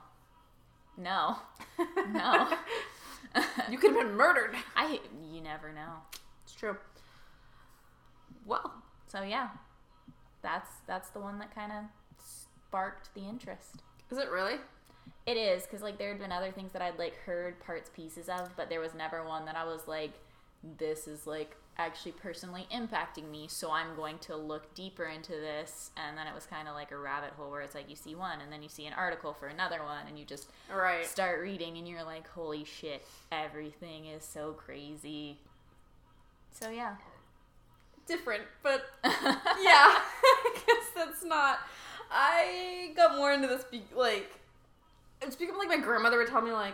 [0.98, 1.38] no,
[2.12, 2.48] no.
[3.70, 4.56] you could have been murdered.
[4.76, 5.00] I,
[5.32, 5.94] you never know.
[6.44, 6.76] It's true.
[8.46, 8.74] Well,
[9.08, 9.50] So yeah,
[10.42, 11.84] that's that's the one that kind of
[12.72, 13.84] sparked the interest.
[14.10, 14.56] is it really?
[15.26, 18.30] It is because like there had been other things that I'd like heard parts pieces
[18.30, 20.12] of, but there was never one that I was like,
[20.78, 23.48] this is like actually personally impacting me.
[23.50, 26.92] So I'm going to look deeper into this, and then it was kind of like
[26.92, 29.34] a rabbit hole where it's like you see one, and then you see an article
[29.34, 31.06] for another one, and you just right.
[31.06, 35.40] start reading, and you're like, holy shit, everything is so crazy.
[36.54, 36.96] So yeah,
[38.08, 39.12] Different, but yeah,
[39.64, 41.60] I guess that's not.
[42.12, 44.30] I got more into this, be- like,
[45.22, 46.74] it's become like my grandmother would tell me, like,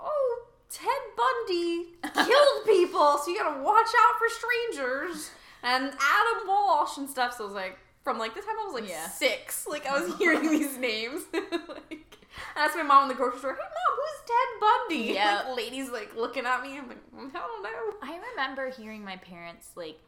[0.00, 5.30] oh, Ted Bundy killed people, so you gotta watch out for strangers.
[5.62, 7.36] And Adam Walsh and stuff.
[7.36, 9.08] So I was like, from like the time I was like Yeah.
[9.08, 11.22] six, like I was hearing these names.
[11.32, 12.16] like,
[12.54, 15.42] I asked my mom in the grocery store, "Hey mom, who's Ted Bundy?" Yeah.
[15.48, 16.78] Like ladies like looking at me.
[16.78, 17.68] I'm like, "Mm, I don't know.
[18.02, 19.98] I remember hearing my parents like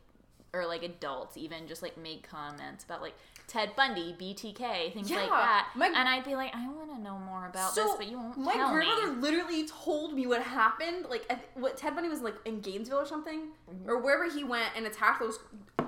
[0.53, 3.15] or like adults even just like make comments about like
[3.47, 5.69] Ted Bundy, BTK, things like that.
[5.75, 8.37] my- and I'd be like, I want to know more about this, but you won't
[8.39, 9.21] my grandmother me.
[9.23, 11.07] literally told me what happened.
[11.09, 13.89] Like, what Ted Bundy was like in Gainesville or something, Mm-hmm.
[13.91, 15.39] or wherever he went and attacked those.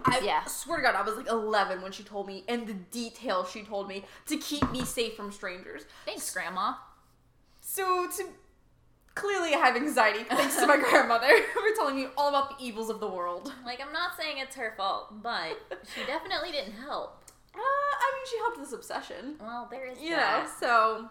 [0.05, 0.45] I Yeah.
[0.45, 3.63] swear to God, I was like 11 when she told me, and the details she
[3.63, 5.83] told me to keep me safe from strangers.
[6.05, 6.75] Thanks, Grandma.
[7.61, 8.25] So to
[9.15, 12.91] clearly I have anxiety thanks to my grandmother for telling me all about the evils
[12.91, 13.53] of the world.
[13.65, 15.59] Like, I'm not saying it's her fault, but
[15.95, 17.19] she definitely didn't help.
[17.55, 19.37] Uh, I mean, she helped this obsession.
[19.41, 20.51] Well, there is you know that.
[20.59, 21.09] so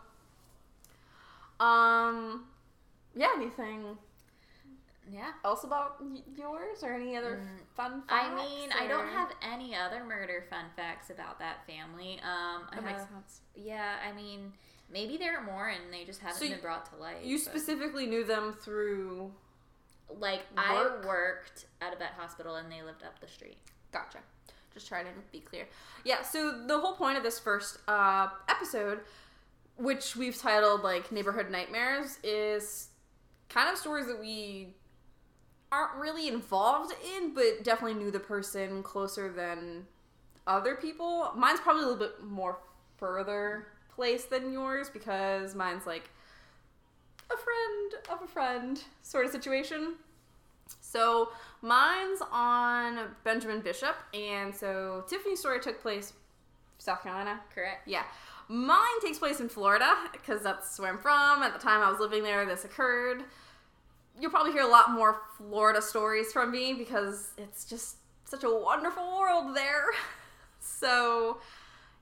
[1.59, 2.45] um
[3.15, 3.97] yeah anything
[5.11, 5.31] Yeah.
[5.45, 7.39] else about y- yours or any other
[7.75, 12.19] fun facts I mean, I don't have any other murder fun facts about that family.
[12.23, 14.53] Um, I makes have- sense yeah, I mean,
[14.91, 17.23] maybe there are more and they just haven't So been you- brought to light.
[17.23, 19.31] you but- specifically knew them through
[20.19, 21.03] like Work?
[21.03, 23.57] I worked at a vet hospital and they lived up the street.
[23.91, 24.19] gotcha
[24.73, 25.67] just trying to be clear
[26.05, 29.01] yeah so the whole point of this first uh episode
[29.75, 32.87] which we've titled like neighborhood nightmares is
[33.49, 34.73] kind of stories that we
[35.73, 39.85] aren't really involved in but definitely knew the person closer than
[40.47, 42.57] other people mine's probably a little bit more
[42.97, 46.09] further placed than yours because mine's like
[47.31, 49.95] a friend of a friend sort of situation
[50.79, 51.29] so
[51.61, 56.13] mine's on benjamin bishop and so tiffany's story took place
[56.77, 57.87] south carolina Correct.
[57.87, 58.03] yeah.
[58.47, 61.41] Mine takes place in Florida because that's where I'm from.
[61.41, 63.23] At the time I was living there, this occurred.
[64.19, 68.49] You'll probably hear a lot more Florida stories from me because it's just such a
[68.49, 69.85] wonderful world there.
[70.59, 71.37] So,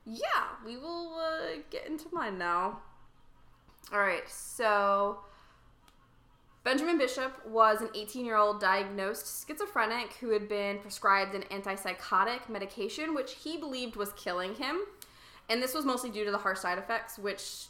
[0.06, 2.80] yeah, we will uh, get into mine now.
[3.92, 5.18] All right, so
[6.62, 12.48] Benjamin Bishop was an 18 year old diagnosed schizophrenic who had been prescribed an antipsychotic
[12.48, 14.82] medication, which he believed was killing him.
[15.48, 17.66] And this was mostly due to the harsh side effects, which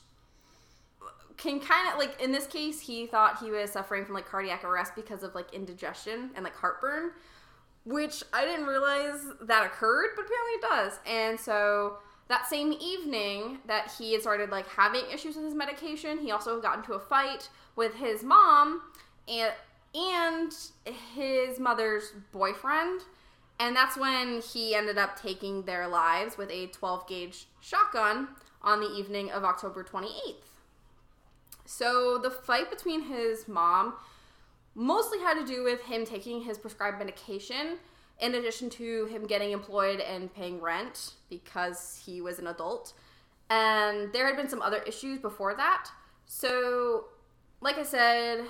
[1.36, 4.64] can kind of like in this case, he thought he was suffering from like cardiac
[4.64, 7.12] arrest because of like indigestion and like heartburn,
[7.84, 10.98] which I didn't realize that occurred, but apparently it does.
[11.06, 11.98] And so
[12.30, 16.60] that same evening that he had started like having issues with his medication, he also
[16.60, 18.82] got into a fight with his mom
[19.28, 19.52] and
[19.92, 20.52] and
[21.14, 23.00] his mother's boyfriend.
[23.58, 28.28] And that's when he ended up taking their lives with a 12 gauge shotgun
[28.62, 30.36] on the evening of October 28th.
[31.66, 33.94] So the fight between his mom
[34.76, 37.78] mostly had to do with him taking his prescribed medication
[38.20, 42.92] in addition to him getting employed and paying rent because he was an adult.
[43.48, 45.88] And there had been some other issues before that.
[46.26, 47.06] So,
[47.60, 48.44] like I said,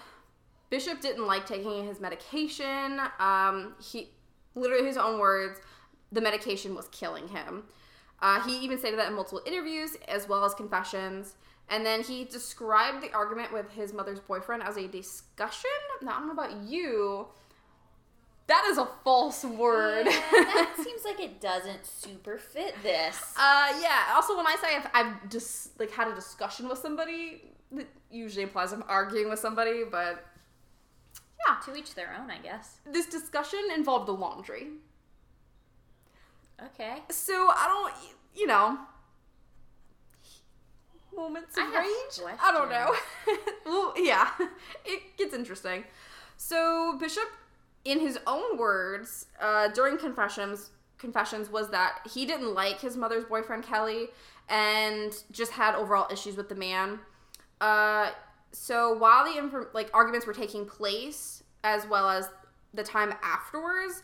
[0.69, 3.01] Bishop didn't like taking his medication.
[3.19, 4.11] Um, he,
[4.55, 5.59] literally, his own words,
[6.13, 7.65] the medication was killing him.
[8.21, 11.37] Uh, he even stated that in multiple interviews as well as confessions.
[11.71, 15.71] And then he described the argument with his mother's boyfriend as a discussion.
[16.03, 17.29] Now, I don't know about you.
[18.51, 20.07] That is a false word.
[20.07, 23.17] Yeah, that seems like it doesn't super fit this.
[23.39, 24.13] uh, yeah.
[24.17, 28.43] Also, when I say I've, I've just like had a discussion with somebody, that usually
[28.43, 29.85] implies I'm arguing with somebody.
[29.89, 30.27] But
[31.47, 32.81] yeah, To each their own, I guess.
[32.85, 34.67] this discussion involved the laundry.
[36.75, 36.99] Okay.
[37.11, 38.79] So I don't, you know,
[41.15, 42.37] moments of I rage.
[42.43, 42.95] I don't know.
[43.67, 44.29] well, yeah,
[44.85, 45.85] it gets interesting.
[46.37, 47.29] So Bishop,
[47.85, 53.25] in his own words, uh, during confessions, confessions was that he didn't like his mother's
[53.25, 54.09] boyfriend Kelly,
[54.49, 56.99] and just had overall issues with the man.
[57.61, 58.11] Uh,
[58.53, 62.29] so while the inf- like arguments were taking place, as well as
[62.75, 64.03] the time afterwards,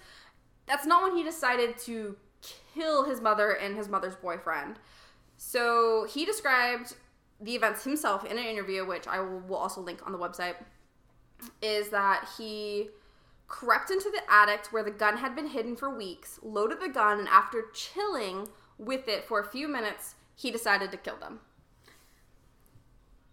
[0.66, 2.16] that's not when he decided to
[2.74, 4.78] kill his mother and his mother's boyfriend.
[5.36, 6.94] So he described
[7.40, 10.54] the events himself in an interview, which I will, will also link on the website.
[11.60, 12.88] Is that he
[13.48, 17.18] crept into the attic where the gun had been hidden for weeks, loaded the gun,
[17.18, 21.40] and after chilling with it for a few minutes, he decided to kill them.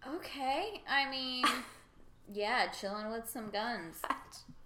[0.06, 0.82] Okay.
[0.88, 1.44] I mean,
[2.32, 4.00] yeah, chilling with some guns.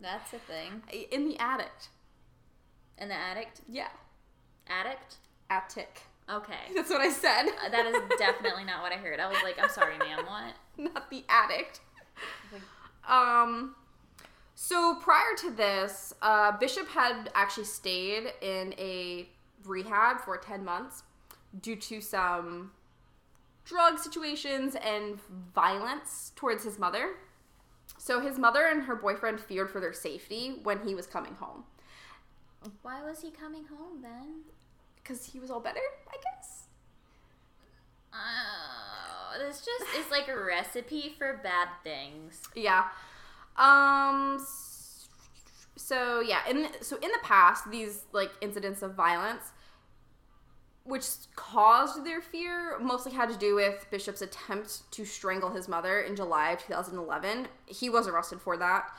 [0.01, 0.83] That's a thing.
[1.11, 1.73] In the attic.
[2.99, 3.49] In the attic?
[3.69, 3.89] Yeah.
[4.69, 5.17] Addict?
[5.51, 6.03] Attic.
[6.31, 6.55] Okay.
[6.75, 7.47] That's what I said.
[7.47, 9.19] Uh, that is definitely not what I heard.
[9.19, 10.55] I was like, I'm sorry, ma'am, what?
[10.93, 11.81] not the addict.
[13.09, 13.75] Um,
[14.61, 19.29] so prior to this, uh, Bishop had actually stayed in a
[19.65, 21.05] rehab for 10 months
[21.63, 22.73] due to some
[23.65, 25.21] drug situations and
[25.55, 27.11] violence towards his mother.
[27.99, 31.63] So his mother and her boyfriend feared for their safety when he was coming home
[32.83, 34.43] Why was he coming home then?
[34.97, 36.65] because he was all better, I guess.
[38.13, 42.43] Oh, this just is like a recipe for bad things.
[42.57, 42.89] Yeah.
[43.59, 44.45] Um.
[45.77, 49.53] So yeah, in so in the past, these like incidents of violence,
[50.85, 56.01] which caused their fear, mostly had to do with Bishop's attempt to strangle his mother
[56.01, 57.49] in July of 2011.
[57.67, 58.91] He was arrested for that.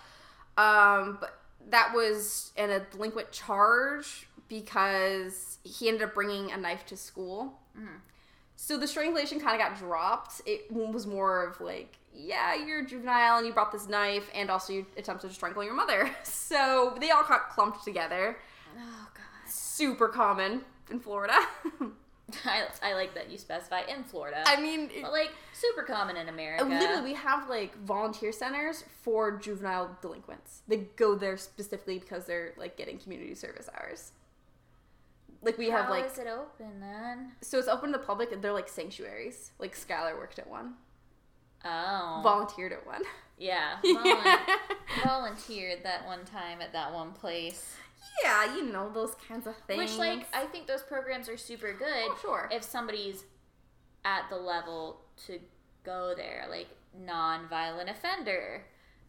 [0.58, 6.86] Um, but that was in a delinquent charge because he ended up bringing a knife
[6.88, 7.54] to school.
[8.62, 10.42] So the strangulation kind of got dropped.
[10.46, 14.74] It was more of like, yeah, you're juvenile and you brought this knife, and also
[14.74, 16.12] you attempted to strangle your mother.
[16.26, 18.38] So they all got clumped together.
[18.78, 19.50] Oh god.
[19.50, 21.36] Super common in Florida.
[22.46, 24.44] I, I like that you specify in Florida.
[24.46, 26.66] I mean, it- like super common in America.
[26.66, 30.64] literally, we have like volunteer centers for juvenile delinquents.
[30.68, 34.12] They go there specifically because they're like getting community service hours.
[35.42, 37.32] Like we have like is it open then?
[37.42, 38.32] so it's open to the public.
[38.32, 39.52] and They're like sanctuaries.
[39.60, 40.74] Like Skylar worked at one,
[41.66, 42.20] Oh.
[42.24, 43.04] volunteered at one.
[43.38, 43.78] yeah.
[43.84, 47.76] Volun- volunteered that one time at that one place.
[48.24, 49.78] yeah, you know those kinds of things.
[49.92, 51.88] Which, like, I think those programs are super good.
[52.10, 52.50] Oh, sure.
[52.52, 53.24] If somebody's
[54.06, 55.40] at the level to
[55.86, 56.68] go there, like
[56.98, 58.64] non-violent offender,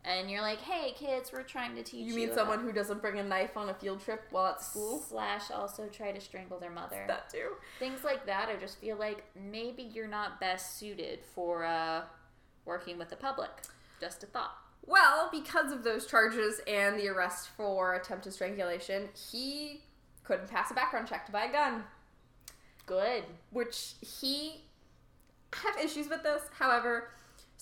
[0.05, 3.01] and you're like, "Hey, kids, we're trying to teach you." You mean someone who doesn't
[3.01, 5.01] bring a knife on a field trip while at school?
[5.01, 7.05] slash also try to strangle their mother.
[7.07, 7.53] That too.
[7.79, 8.49] Things like that.
[8.49, 12.03] I just feel like maybe you're not best suited for uh,
[12.65, 13.51] working with the public.
[14.01, 14.57] Just a thought.
[14.87, 19.83] Well, because of those charges and the arrest for attempted strangulation, he
[20.25, 21.85] couldn't pass a background check to buy a gun.
[22.87, 23.25] Good.
[23.51, 24.63] Which he
[25.53, 26.43] have issues with this.
[26.59, 27.11] However,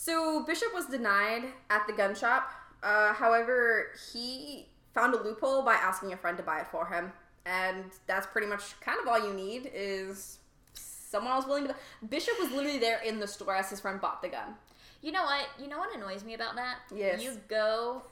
[0.00, 2.52] So Bishop was denied at the gun shop.
[2.84, 7.10] Uh, however, he found a loophole by asking a friend to buy it for him,
[7.44, 10.38] and that's pretty much kind of all you need is
[10.74, 11.74] someone else willing to.
[12.08, 14.54] Bishop was literally there in the store as his friend bought the gun.
[15.02, 15.48] You know what?
[15.60, 16.76] You know what annoys me about that?
[16.94, 17.20] Yes.
[17.20, 18.02] You go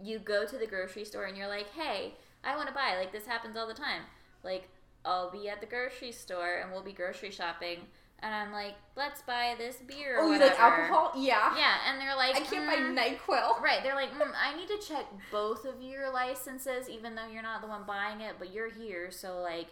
[0.00, 3.10] you go to the grocery store and you're like, "Hey, I want to buy." Like
[3.10, 4.02] this happens all the time.
[4.44, 4.68] Like
[5.04, 7.78] I'll be at the grocery store and we'll be grocery shopping
[8.22, 11.12] and I'm like, "Let's buy this beer." Or oh, you like alcohol?
[11.16, 11.56] Yeah.
[11.56, 13.60] Yeah, and they're like, I can't "Mm." buy Nyquil.
[13.60, 17.42] Right, they're like, mm, I need to check both of your licenses, even though you're
[17.42, 19.68] not the one buying it, but you're here, so like,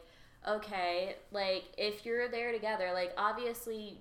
[0.46, 3.98] okay, like if you're there together, like obviously,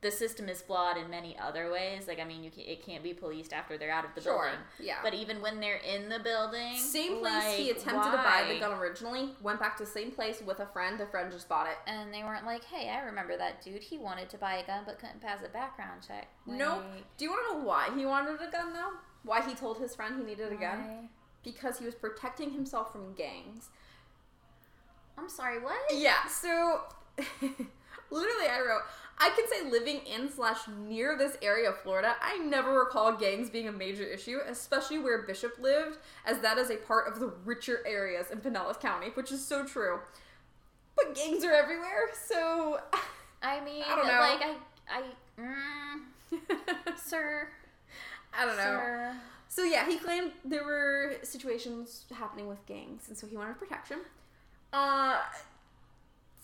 [0.00, 2.06] the system is flawed in many other ways.
[2.06, 4.44] Like, I mean, you can, it can't be policed after they're out of the Sure.
[4.44, 4.98] building, Yeah.
[5.02, 8.60] but even when they're in the building, Same place he like, attempted to buy the
[8.60, 9.34] gun originally.
[9.42, 11.00] Went back to the same place with a friend.
[11.00, 11.78] The friend just bought it.
[11.88, 13.82] And they weren't like, hey, I remember that dude.
[13.82, 16.28] He wanted to buy a gun but couldn't pass a background check.
[16.46, 16.84] Nope.
[17.16, 18.92] Do you want to know why he wanted a gun though?
[19.24, 21.08] Why he told his friend he needed a gun?
[21.42, 23.70] Because he was protecting himself from gangs.
[25.16, 25.76] I'm sorry, what?
[25.92, 26.82] Yeah, so
[27.40, 28.82] literally I wrote,
[29.20, 33.50] I can say living in slash near this area of Florida, I never recall gangs
[33.50, 37.32] being a major issue, especially where Bishop lived, as that is a part of the
[37.44, 39.98] richer areas in Pinellas County, which is so true.
[40.96, 42.80] But gangs are everywhere, so
[43.42, 44.20] I mean, I don't know.
[44.20, 44.54] like, I,
[44.88, 47.48] I, mm, sir,
[48.36, 48.62] I don't know.
[48.62, 49.16] sir.
[49.48, 53.98] So yeah, he claimed there were situations happening with gangs, and so he wanted protection.
[54.72, 55.18] Uh,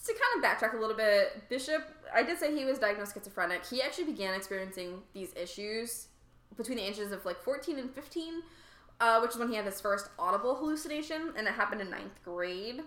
[0.05, 1.83] to kind of backtrack a little bit, Bishop,
[2.15, 3.65] I did say he was diagnosed schizophrenic.
[3.67, 6.09] He actually began experiencing these issues
[6.57, 8.43] between the ages of like 14 and 15,
[9.01, 12.23] uh, which is when he had his first audible hallucination, and it happened in ninth
[12.23, 12.83] grade.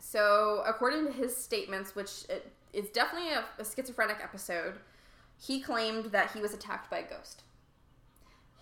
[0.00, 2.24] So, according to his statements, which
[2.72, 4.74] is definitely a, a schizophrenic episode,
[5.38, 7.42] he claimed that he was attacked by a ghost.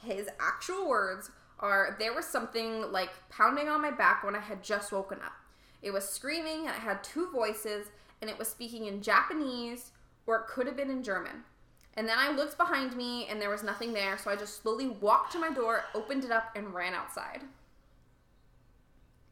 [0.04, 4.62] His actual words are there was something like pounding on my back when I had
[4.64, 5.32] just woken up.
[5.82, 7.88] It was screaming and it had two voices
[8.20, 9.90] and it was speaking in Japanese
[10.26, 11.44] or it could have been in German.
[11.94, 14.88] And then I looked behind me and there was nothing there, so I just slowly
[14.88, 17.42] walked to my door, opened it up, and ran outside.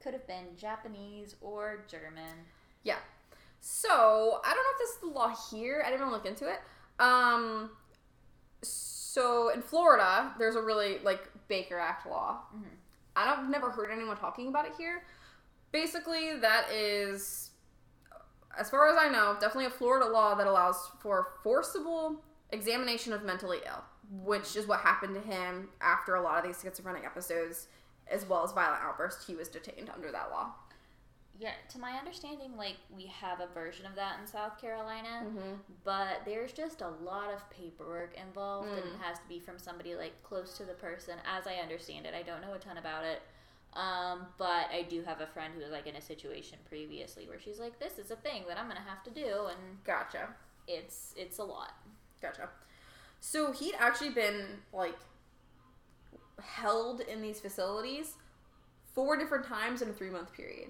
[0.02, 2.44] Could have been Japanese or German.
[2.82, 2.98] Yeah.
[3.60, 5.82] So I don't know if this is the law here.
[5.86, 6.60] I didn't look into it.
[6.98, 7.70] Um.
[8.62, 12.40] So in Florida, there's a really like Baker Act law.
[12.54, 12.64] Mhm.
[13.16, 15.02] I don't I've never heard anyone talking about it here.
[15.72, 17.50] Basically, that is,
[18.58, 23.22] as far as I know, definitely a Florida law that allows for forcible examination of
[23.22, 23.84] mentally ill,
[24.24, 27.68] which is what happened to him after a lot of these schizophrenic episodes,
[28.10, 29.26] as well as violent outbursts.
[29.26, 30.52] He was detained under that law.
[31.38, 35.52] Yeah, to my understanding, like we have a version of that in South Carolina, Mm-hmm.
[35.84, 38.94] but there's just a lot of paperwork involved, and Mm.
[38.94, 41.14] it has to be from somebody like close to the person.
[41.24, 43.22] As I understand it, I don't know a ton about it,
[43.74, 47.38] um, but I do have a friend who was like in a situation previously where
[47.40, 50.28] she's like, "This is a thing that I'm gonna have to do," and Gotcha.
[50.66, 51.72] it's it's a lot.
[52.20, 52.48] Gotcha.
[53.20, 54.98] So he'd actually been like
[56.42, 58.14] held in these facilities
[58.94, 60.68] four different times in a three month period.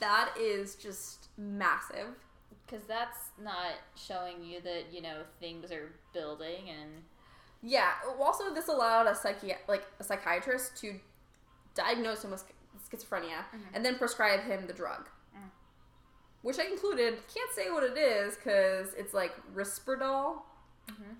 [0.00, 2.08] That is just massive.
[2.66, 7.02] Because that's not showing you that you know things are building and
[7.62, 7.92] Yeah.
[8.20, 10.98] Also, this allowed a psychi- like a psychiatrist to
[11.74, 12.44] diagnose him with
[12.90, 15.50] schizophrenia and then prescribe him the drug, Mm.
[16.42, 17.18] which I included.
[17.32, 20.42] Can't say what it is because it's like Risperdal.
[20.86, 21.16] Mhm.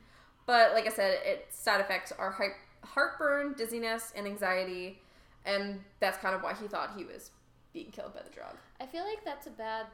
[0.47, 2.37] But like I said, its side effects are
[2.85, 5.03] heartburn, dizziness, and anxiety,
[5.45, 7.31] and that's kind of why he thought he was
[7.73, 8.57] being killed by the drug.
[8.81, 9.87] I feel like that's a bad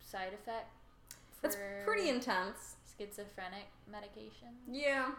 [0.00, 0.68] side effect.
[1.40, 2.76] That's pretty intense.
[2.98, 4.58] schizophrenic medication.
[4.66, 5.10] Yeah,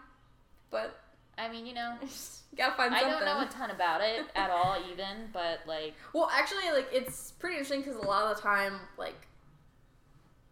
[0.72, 1.00] but
[1.38, 1.96] I mean, you know,
[2.58, 6.30] gotta find I don't know a ton about it at all, even, but like, Well,
[6.34, 9.28] actually, like it's pretty interesting because a lot of the time, like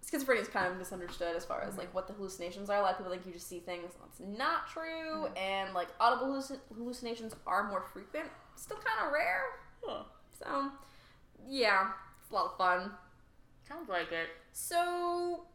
[0.06, 1.80] schizophrenia is kind of misunderstood as far as mm-hmm.
[1.80, 2.78] like what the hallucinations are.
[2.78, 5.38] A lot of people think you just see things that's not true, mm-hmm.
[5.38, 8.28] and like audible hallucin- hallucinations are more frequent.
[8.56, 9.44] Still kind of rare.
[10.40, 10.72] So,
[11.48, 12.92] yeah, it's a lot of fun.
[13.68, 14.30] sounds like it.
[14.52, 15.46] So,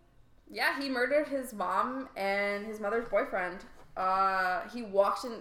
[0.51, 3.65] yeah, he murdered his mom and his mother's boyfriend.
[3.97, 5.41] Uh, he walked in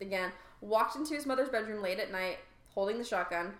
[0.00, 2.38] again, walked into his mother's bedroom late at night,
[2.74, 3.54] holding the shotgun,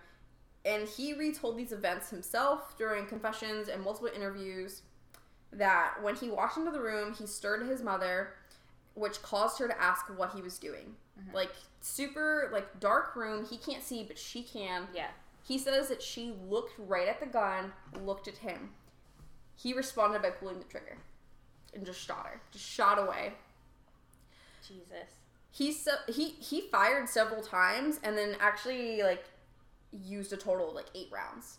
[0.65, 4.81] and he retold these events himself during confessions and multiple interviews.
[5.53, 8.33] That when he walked into the room, he stirred his mother,
[8.93, 10.95] which caused her to ask what he was doing.
[11.19, 11.33] Mhm.
[11.33, 14.87] Like super like dark room, he can't see, but she can.
[14.93, 15.09] Yeah.
[15.43, 18.73] He says that she looked right at the gun, looked at him.
[19.55, 20.97] He responded by pulling the trigger.
[21.73, 23.33] and just shot her, just shot away.
[24.67, 25.09] Jesus.
[25.51, 29.25] He so he he fired several times and then actually like
[29.91, 31.57] used a total of like eight rounds,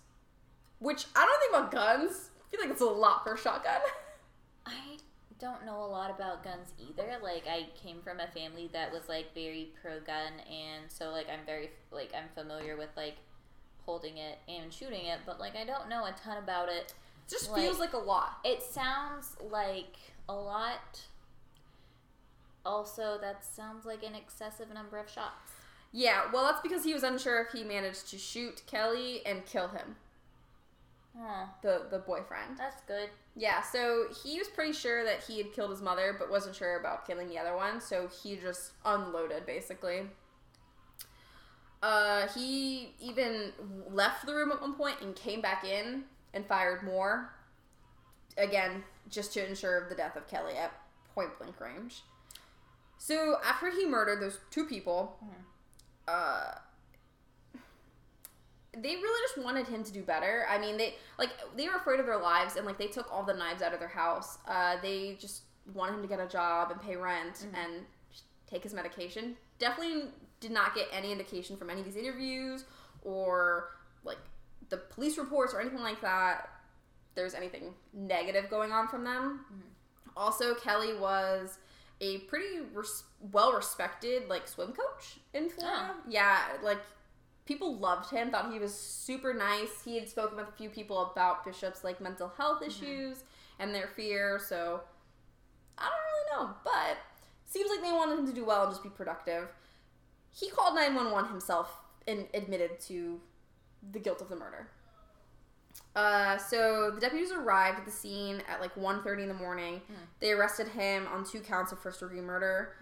[0.78, 2.30] which I don't think about guns.
[2.46, 3.80] I feel like it's a lot for a shotgun.
[4.66, 4.96] I
[5.38, 7.16] don't know a lot about guns either.
[7.22, 11.26] Like I came from a family that was like very pro gun and so like
[11.28, 13.16] I'm very like I'm familiar with like
[13.84, 16.94] holding it and shooting it, but like I don't know a ton about it.
[17.26, 18.38] It just Like- feels like a lot.
[18.44, 19.96] It sounds like
[20.28, 21.00] a lot.
[22.64, 25.52] Also, that sounds like an excessive number of shots.
[25.92, 29.68] Yeah, well, that's because he was unsure if he managed to shoot Kelly and kill
[29.68, 29.96] him,
[31.18, 31.46] Huh.
[31.62, 32.56] the the boyfriend.
[32.56, 33.10] That's good.
[33.36, 36.78] Yeah, so he was pretty sure that he had killed his mother, but wasn't sure
[36.80, 40.02] about killing the other one, so he just unloaded basically.
[41.82, 43.52] Uh, he even
[43.90, 47.30] left the room at one point and came back in and fired more.
[48.38, 50.72] Again, just to ensure the death of Kelly at
[51.14, 52.02] point blank range.
[53.04, 55.18] So after he murdered those two people,
[56.06, 56.52] uh,
[58.72, 60.46] they really just wanted him to do better.
[60.48, 63.24] I mean, they like they were afraid of their lives and like they took all
[63.24, 64.38] the knives out of their house.
[64.46, 65.42] Uh, they just
[65.74, 67.82] wanted him to get a job and pay rent and
[68.48, 69.36] take his medication.
[69.58, 70.04] Definitely
[70.38, 72.66] did not get any indication from any of these interviews
[73.02, 73.70] or
[74.04, 74.18] like
[74.68, 76.50] the police reports or anything like that.
[77.16, 79.44] There's anything negative going on from them.
[80.16, 81.58] Also, Kelly was
[82.02, 85.92] a pretty res- well respected like swim coach in Florida.
[85.94, 86.00] Oh.
[86.08, 86.80] Yeah, like
[87.46, 89.82] people loved him, thought he was super nice.
[89.84, 92.70] He had spoken with a few people about Bishop's like mental health mm-hmm.
[92.70, 93.24] issues
[93.58, 94.80] and their fear, so
[95.78, 96.98] I don't really know, but
[97.46, 99.48] seems like they wanted him to do well and just be productive.
[100.34, 101.78] He called 911 himself
[102.08, 103.20] and admitted to
[103.92, 104.68] the guilt of the murder.
[105.94, 109.80] Uh, so the deputies arrived at the scene at like 1.30 in the morning.
[110.20, 112.74] They arrested him on two counts of first degree murder.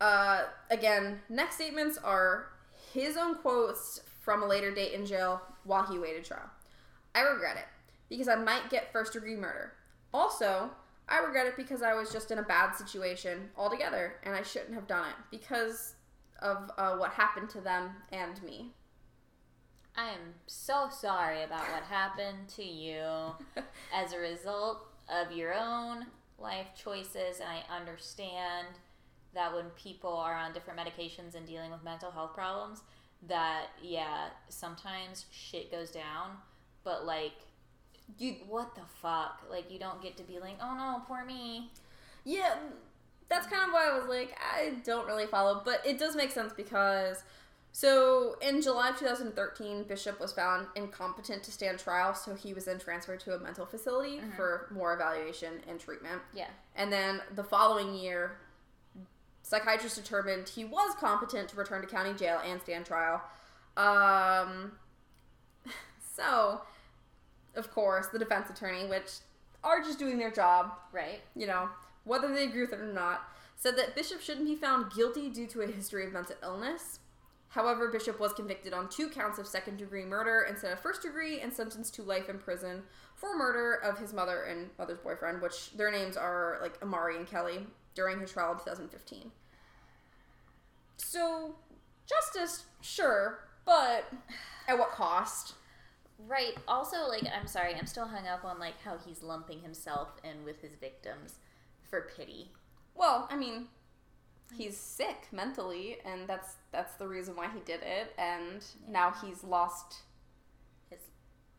[0.00, 2.48] Uh, again, next statements are
[2.92, 6.50] his own quotes from a later date in jail while he waited trial.
[7.14, 7.64] I regret it
[8.08, 9.72] because I might get first degree murder.
[10.12, 10.70] Also,
[11.08, 14.74] I regret it because I was just in a bad situation altogether and I shouldn't
[14.74, 15.94] have done it because
[16.40, 18.72] of uh, what happened to them and me.
[19.96, 23.04] I am so sorry about what happened to you
[23.94, 26.06] as a result of your own
[26.38, 27.40] life choices.
[27.40, 28.68] And I understand
[29.34, 32.82] that when people are on different medications and dealing with mental health problems,
[33.28, 36.38] that, yeah, sometimes shit goes down.
[36.84, 37.32] But, like,
[38.18, 39.42] You, what the fuck?
[39.50, 41.70] Like, you don't get to be like, oh no, poor me.
[42.24, 42.54] yeah,
[43.28, 46.30] that's kind of why I was like, I don't really follow, but it does make
[46.32, 47.22] sense because.
[47.74, 52.66] So, in July of 2013, Bishop was found incompetent to stand trial, so he was
[52.66, 56.20] then transferred to a mental facility for more evaluation and treatment.
[56.34, 56.48] Yeah.
[56.76, 58.36] And then the following year,
[59.42, 63.22] psychiatrists determined he was competent to return to county jail and stand trial.
[63.78, 64.72] Um,
[66.14, 66.60] so,
[67.54, 69.08] of course, the defense attorney, which
[69.64, 71.20] are just doing their job, Right.
[71.34, 71.70] you know,
[72.04, 73.22] whether they agree with it or not,
[73.56, 76.98] said that Bishop shouldn't be found guilty due to a history of mental illness.
[77.52, 81.40] However, Bishop was convicted on two counts of second degree murder instead of first degree
[81.40, 82.82] and sentenced to life in prison
[83.14, 87.26] for murder of his mother and mother's boyfriend, which their names are like Amari and
[87.26, 89.30] Kelly, during his trial in 2015.
[90.96, 91.56] So,
[92.08, 94.10] justice, sure, but
[94.66, 95.54] at what cost?
[96.26, 96.56] Right.
[96.66, 100.44] Also, like, I'm sorry, I'm still hung up on, like, how he's lumping himself in
[100.44, 101.34] with his victims
[101.90, 102.50] for pity.
[102.94, 103.66] Well, I mean,
[104.56, 108.14] he's sick mentally, and that's that's the reason why he did it.
[108.18, 110.02] And now he's lost.
[110.90, 111.06] It's,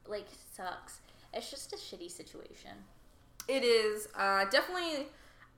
[0.07, 0.99] like, sucks.
[1.33, 2.71] It's just a shitty situation.
[3.47, 5.07] It is uh, definitely.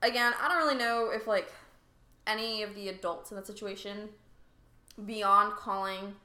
[0.01, 1.51] Again, I don't really know if like
[2.27, 4.09] any of the adults in that situation,
[5.05, 6.15] beyond calling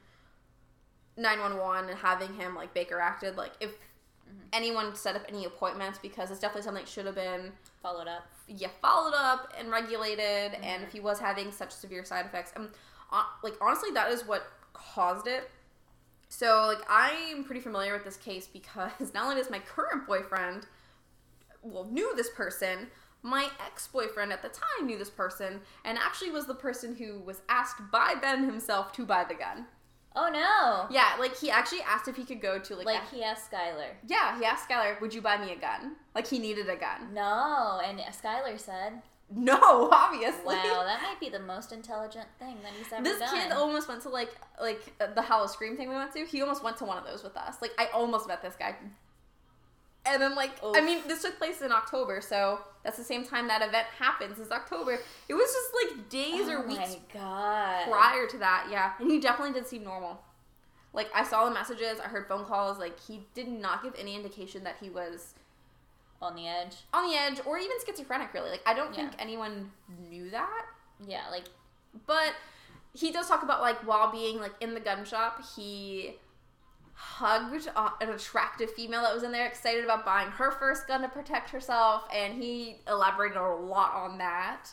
[1.17, 3.77] nine one one and having him like Baker acted, like if
[4.53, 7.51] anyone set up any appointments because it's definitely something that should have been
[7.81, 8.27] Followed up.
[8.47, 12.69] yeah followed up and regulated and if he was having such severe side effects um
[13.11, 15.49] uh, like honestly that is what caused it.
[16.29, 20.65] So like i'm pretty familiar with this case because not only does my current boyfriend
[21.61, 22.87] well knew this person
[23.23, 27.41] my ex-boyfriend at the time knew this person and actually was the person who was
[27.49, 29.65] asked by ben himself to buy the gun
[30.15, 30.87] Oh, no!
[30.93, 33.49] yeah like he actually asked if he could go to like, Like, a- he asked
[33.51, 33.91] Skylar.
[34.07, 37.13] yeah he asked skylar would you buy me a gun like he needed a gun
[37.13, 39.01] No, and Skylar said,
[39.33, 43.33] no obviously wow, that might be the most intelligent thing that he's ever This done.
[43.33, 46.25] kid almost went to like like uh, the Howl-O-Scream thing we went to.
[46.25, 47.61] He almost went to one of those with us.
[47.61, 48.75] Like I almost met this guy.
[50.05, 53.47] And then like I mean this took place in October, so that's the same time
[53.49, 54.97] that event happens is October.
[55.29, 57.87] It was just like days or oh weeks my god.
[57.89, 58.93] prior to that, yeah.
[58.99, 60.19] And he definitely did seem normal.
[60.93, 64.15] Like I saw the messages, I heard phone calls, like he did not give any
[64.15, 65.35] indication that he was
[66.21, 66.77] On the edge.
[66.93, 68.49] on the edge or even schizophrenic really.
[68.49, 69.71] Like I don't think anyone
[70.09, 70.65] knew that.
[71.07, 71.45] Yeah, like
[72.07, 72.33] But
[72.93, 76.15] he does talk about like while being like in the gun shop, he
[77.01, 77.67] hugged
[78.01, 81.49] an attractive female that was in there, excited about buying her first gun to protect
[81.49, 84.67] herself, and he elaborated a lot on that.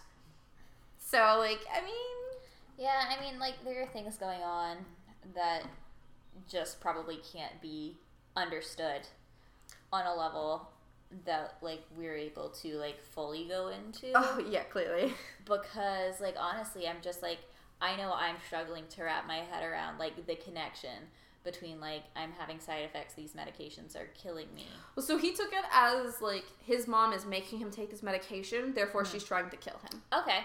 [0.99, 1.95] So like, I mean,
[2.79, 4.76] Yeah, I mean, like there are things going on
[5.35, 5.62] that
[6.49, 7.97] just probably can't be
[8.37, 9.03] understood
[9.93, 10.68] on a level
[11.24, 15.14] that like we're able to like fully go into oh yeah, clearly.
[15.45, 17.39] because like honestly, I'm just like
[17.81, 21.09] I know I'm struggling to wrap my head around like the connection
[21.45, 24.66] between like I'm having side effects these medications are killing me.
[24.97, 28.74] Well, so he took it as like his mom is making him take his medication,
[28.74, 29.12] therefore mm-hmm.
[29.12, 30.03] she's trying to kill him.
[30.12, 30.41] Okay.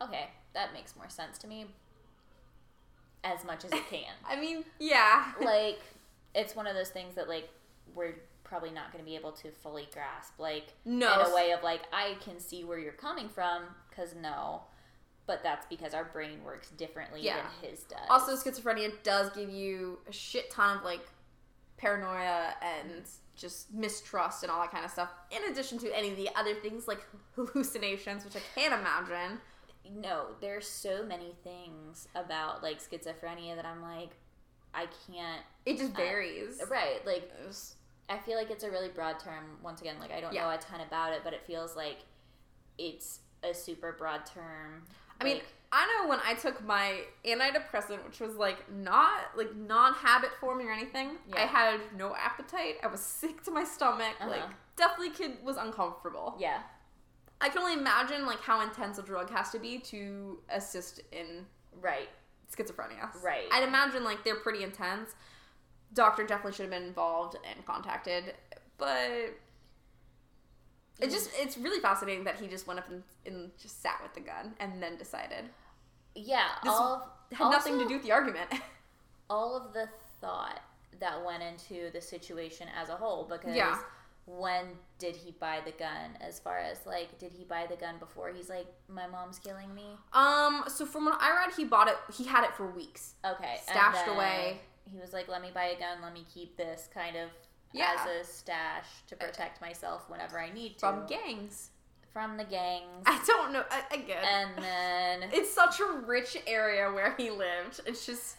[0.00, 1.66] Okay, that makes more sense to me.
[3.24, 4.12] As much as it can.
[4.28, 5.32] I mean, yeah.
[5.40, 5.78] like
[6.34, 7.48] it's one of those things that like
[7.94, 11.20] we're probably not going to be able to fully grasp like No.
[11.20, 14.62] in a way of like i can see where you're coming from because no
[15.32, 17.36] but that's because our brain works differently Yeah.
[17.62, 21.00] than his does Also, schizophrenia does give you a shit ton of like
[21.78, 23.04] paranoia and
[23.34, 25.08] just mistrust and all that kind of stuff.
[25.30, 27.00] In addition to any of the other things like
[27.34, 29.40] hallucinations, which I can't imagine.
[29.90, 34.10] no there's so many things about like schizophrenia that i'm like
[34.74, 36.62] i can't It just uh, varies.
[36.70, 37.32] right like
[38.08, 39.56] I feel like it's a really broad term.
[39.62, 40.42] Once again, like I don't Yeah.
[40.42, 42.00] know a ton about it, but it feels like
[42.76, 44.84] it's a super broad term.
[45.22, 45.40] I mean,
[45.72, 50.72] I know when I took my antidepressant, which was like not like non-habit forming or
[50.72, 51.12] anything.
[51.28, 51.36] yeah.
[51.42, 52.76] I had no appetite.
[52.82, 54.14] I was sick to my stomach.
[54.20, 54.52] Like Uh-huh.
[54.76, 56.36] definitely kid was uncomfortable.
[56.38, 56.60] yeah,
[57.40, 61.46] I can only imagine like how intense a drug has to be to assist in
[61.80, 62.08] right,
[62.54, 63.08] schizophrenia.
[63.22, 63.44] Right.
[63.52, 65.14] I'd imagine like they're pretty intense.
[65.94, 68.34] Doctor definitely should have been involved and contacted,
[68.78, 69.30] but
[71.00, 74.14] it just it's really fascinating that he just went up and, and just sat with
[74.14, 75.44] the gun and then decided.
[76.14, 76.48] yeah.
[76.62, 78.48] This all of, had nothing to do with the argument.
[79.30, 79.88] all of the
[80.20, 80.60] thought
[81.00, 83.78] that went into the situation as a whole because Yeah.
[84.26, 84.66] when
[84.98, 88.28] did he buy the gun as far as like did he buy the gun before
[88.32, 91.96] he's like my mom's killing me um, so from what I read, he bought it.
[92.14, 93.14] He had it for weeks.
[93.24, 94.60] okay and Stashed away.
[94.84, 97.30] he was like let me buy a gun let me keep this kind of
[97.72, 97.96] Yeah.
[97.98, 101.70] as a stash to protect myself whenever i need to From gangs.
[102.12, 103.64] from the gangs I don't know.
[103.70, 107.80] I, again, and then it's such a rich area where he lived.
[107.86, 108.36] It's just,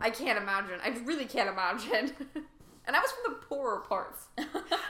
[0.00, 0.80] I can't imagine.
[0.84, 2.12] I really can't imagine.
[2.86, 4.26] and I was from the poorer parts.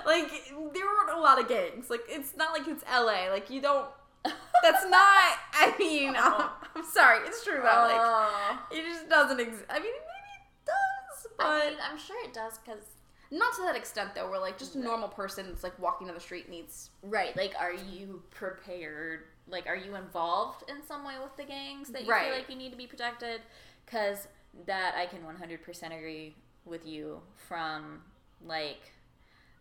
[0.07, 0.31] Like
[0.75, 1.89] there weren't a lot of gangs.
[1.91, 3.31] Like it's not like it's LA.
[3.31, 3.87] Like you don't.
[4.25, 5.33] That's not.
[5.55, 6.51] I mean, oh.
[6.75, 7.21] I'm, I'm sorry.
[7.27, 7.63] It's true though.
[7.63, 8.59] Like Oh.
[8.73, 9.65] it just doesn't exist.
[9.71, 12.85] I mean, maybe it does, but I mean, I'm sure it does because
[13.33, 14.31] not to that extent though.
[14.31, 16.91] Where like just a normal person that's like walking down the street needs.
[17.03, 17.35] Right.
[17.37, 18.17] Like, are you mm-hmm.
[18.31, 19.21] prepared?
[19.49, 22.27] Like, are you involved in some way with the gangs that you Right.
[22.27, 23.41] feel like you need to be protected?
[23.85, 24.29] Because
[24.67, 28.03] that I can 100% agree with you from,
[28.45, 28.93] like,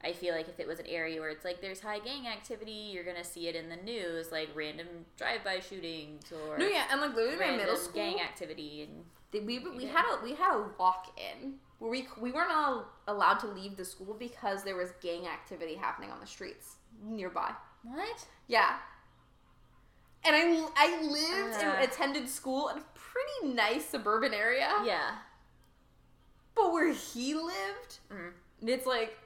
[0.04, 2.92] I feel like if it was an area where it's like there's high gang activity,
[2.94, 6.68] you're going to see it in the news, like random drive by shootings or No,
[6.68, 7.94] yeah, and like literally my middle school.
[7.94, 8.88] gang activity.
[8.88, 12.86] And we we had a we had a lock in where we we weren't all
[13.08, 17.52] allowed to leave the school because there was gang activity happening on the streets nearby.
[17.84, 18.28] what?
[18.48, 18.76] Yeah.
[20.24, 21.66] And I I lived Uh.
[21.66, 24.72] and attended school in a pretty nice suburban area.
[24.86, 25.16] Yeah.
[26.54, 28.34] But where he lived, Mm.
[28.62, 29.18] it's like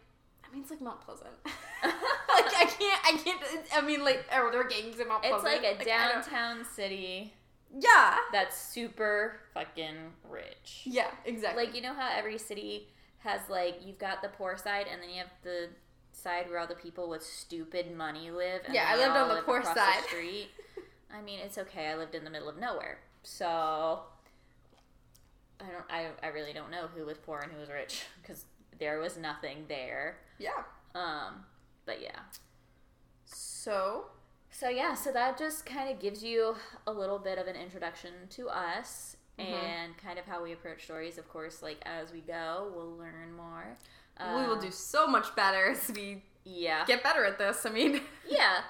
[0.47, 1.33] I mean it's like Mount Pleasant.
[1.83, 3.41] like I can't I can't
[3.75, 5.43] I mean like are there are gangs in Mount Pleasant.
[5.53, 7.33] It's like a don't- downtown city
[7.77, 8.17] Yeah.
[8.31, 9.95] that's super fucking
[10.29, 10.81] rich.
[10.85, 11.65] Yeah, exactly.
[11.65, 12.87] like you know how every city
[13.19, 15.69] has like you've got the poor side and then you have the
[16.11, 19.41] side where all the people with stupid money live and Yeah, I lived on the
[19.41, 19.75] poor side.
[20.03, 20.47] the street
[21.13, 24.01] i mean it's okay i lived in the middle of nowhere so
[25.59, 28.45] i don't i, I really don't know who was poor and who was rich because
[28.79, 30.63] there was nothing there yeah.
[30.93, 31.43] um
[31.85, 32.19] but yeah
[33.25, 34.05] So
[34.57, 36.55] so yeah, so that just kind of gives you
[36.87, 39.53] a little bit of an introduction to us Mm-hmm.
[39.53, 41.17] and kind of how we approach stories.
[41.17, 43.75] Of course, like as we go, we'll learn more.
[44.17, 47.65] we will Um, do so much better as we Yeah, get better at this.
[47.65, 47.99] I mean,
[48.29, 48.61] yeah.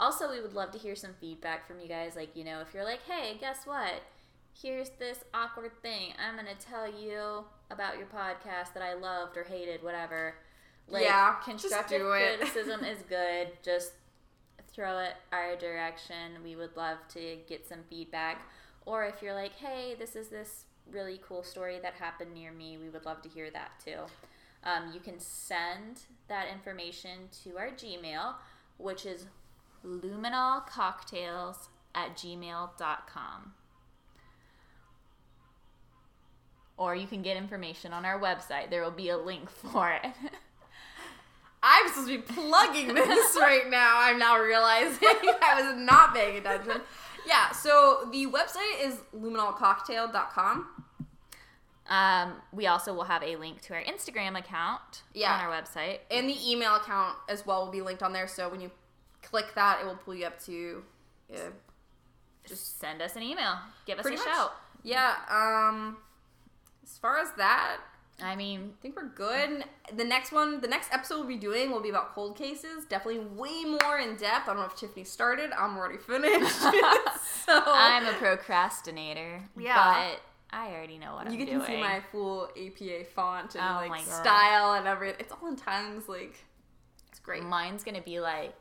[0.00, 2.16] Also, we would love to hear some feedback from you guys.
[2.16, 4.00] Like, you know, if you're like, hey, guess what?
[4.58, 6.14] Here's this awkward thing.
[6.18, 10.36] I'm gonna tell you about your podcast that I loved or hated, whatever.
[10.88, 13.48] Like, Yeah, constructive criticism is good.
[13.62, 13.92] Just
[14.74, 16.42] throw it our direction.
[16.42, 18.48] We would love to get some feedback.
[18.86, 22.76] Or if you're like, hey, this is this really cool story that happened near me,
[22.78, 24.00] we would love to hear that too.
[24.64, 28.34] Um, you can send that information to our Gmail,
[28.78, 29.26] which is
[29.86, 33.52] luminolcocktails at gmail.com.
[36.76, 38.70] Or you can get information on our website.
[38.70, 40.12] There will be a link for it.
[41.66, 43.94] I'm supposed to be plugging this right now.
[44.00, 46.82] I'm now realizing I was not paying attention.
[47.26, 50.68] Yeah, so the website is luminolcocktail.com.
[51.86, 55.34] Um, we also will have a link to our Instagram account Yeah.
[55.34, 56.00] on our website.
[56.10, 58.26] And the email account as well will be linked on there.
[58.28, 58.70] So when you
[59.22, 60.82] click that, it will pull you up to.
[61.32, 61.48] Yeah,
[62.46, 63.54] Just send us an email.
[63.86, 64.22] Give us a much.
[64.22, 64.52] shout.
[64.82, 65.96] yeah um,
[66.82, 67.78] as far as that,
[68.22, 69.64] I mean, I think we're good.
[69.94, 72.84] The next one, the next episode we'll be doing will be about cold cases.
[72.88, 74.48] Definitely way more in depth.
[74.48, 75.50] I don't know if Tiffany started.
[75.52, 76.54] I'm already finished.
[76.60, 79.42] so I'm a procrastinator.
[79.58, 80.10] Yeah.
[80.10, 80.20] But
[80.56, 81.60] I already know what you I'm get doing.
[81.60, 85.16] to see my full APA font and Oh like style and everything.
[85.18, 86.08] It's all in tongues.
[86.08, 86.36] Like
[87.10, 87.42] it's great.
[87.42, 88.54] Mine's gonna be like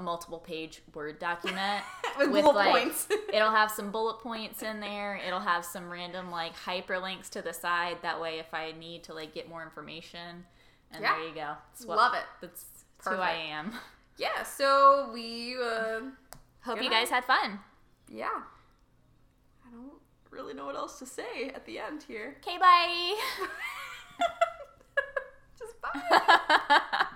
[0.00, 1.84] a multiple page Word document
[2.18, 3.06] With bullet like points.
[3.32, 5.20] it'll have some bullet points in there.
[5.26, 7.98] It'll have some random like hyperlinks to the side.
[8.02, 10.44] That way, if I need to like get more information,
[10.90, 11.16] and Yeah.
[11.16, 11.52] there you go.
[11.74, 12.24] It's what- Love it.
[12.40, 12.64] That's
[13.06, 13.72] who I am.
[14.16, 14.42] Yeah.
[14.42, 15.56] So we.
[15.62, 16.00] Uh,
[16.62, 17.60] Hope you guys had fun.
[18.12, 18.28] yeah.
[19.66, 19.92] I don't
[20.30, 22.36] really know what else to say at the end here.
[22.46, 23.14] Okay, bye.
[25.58, 27.06] Just bye.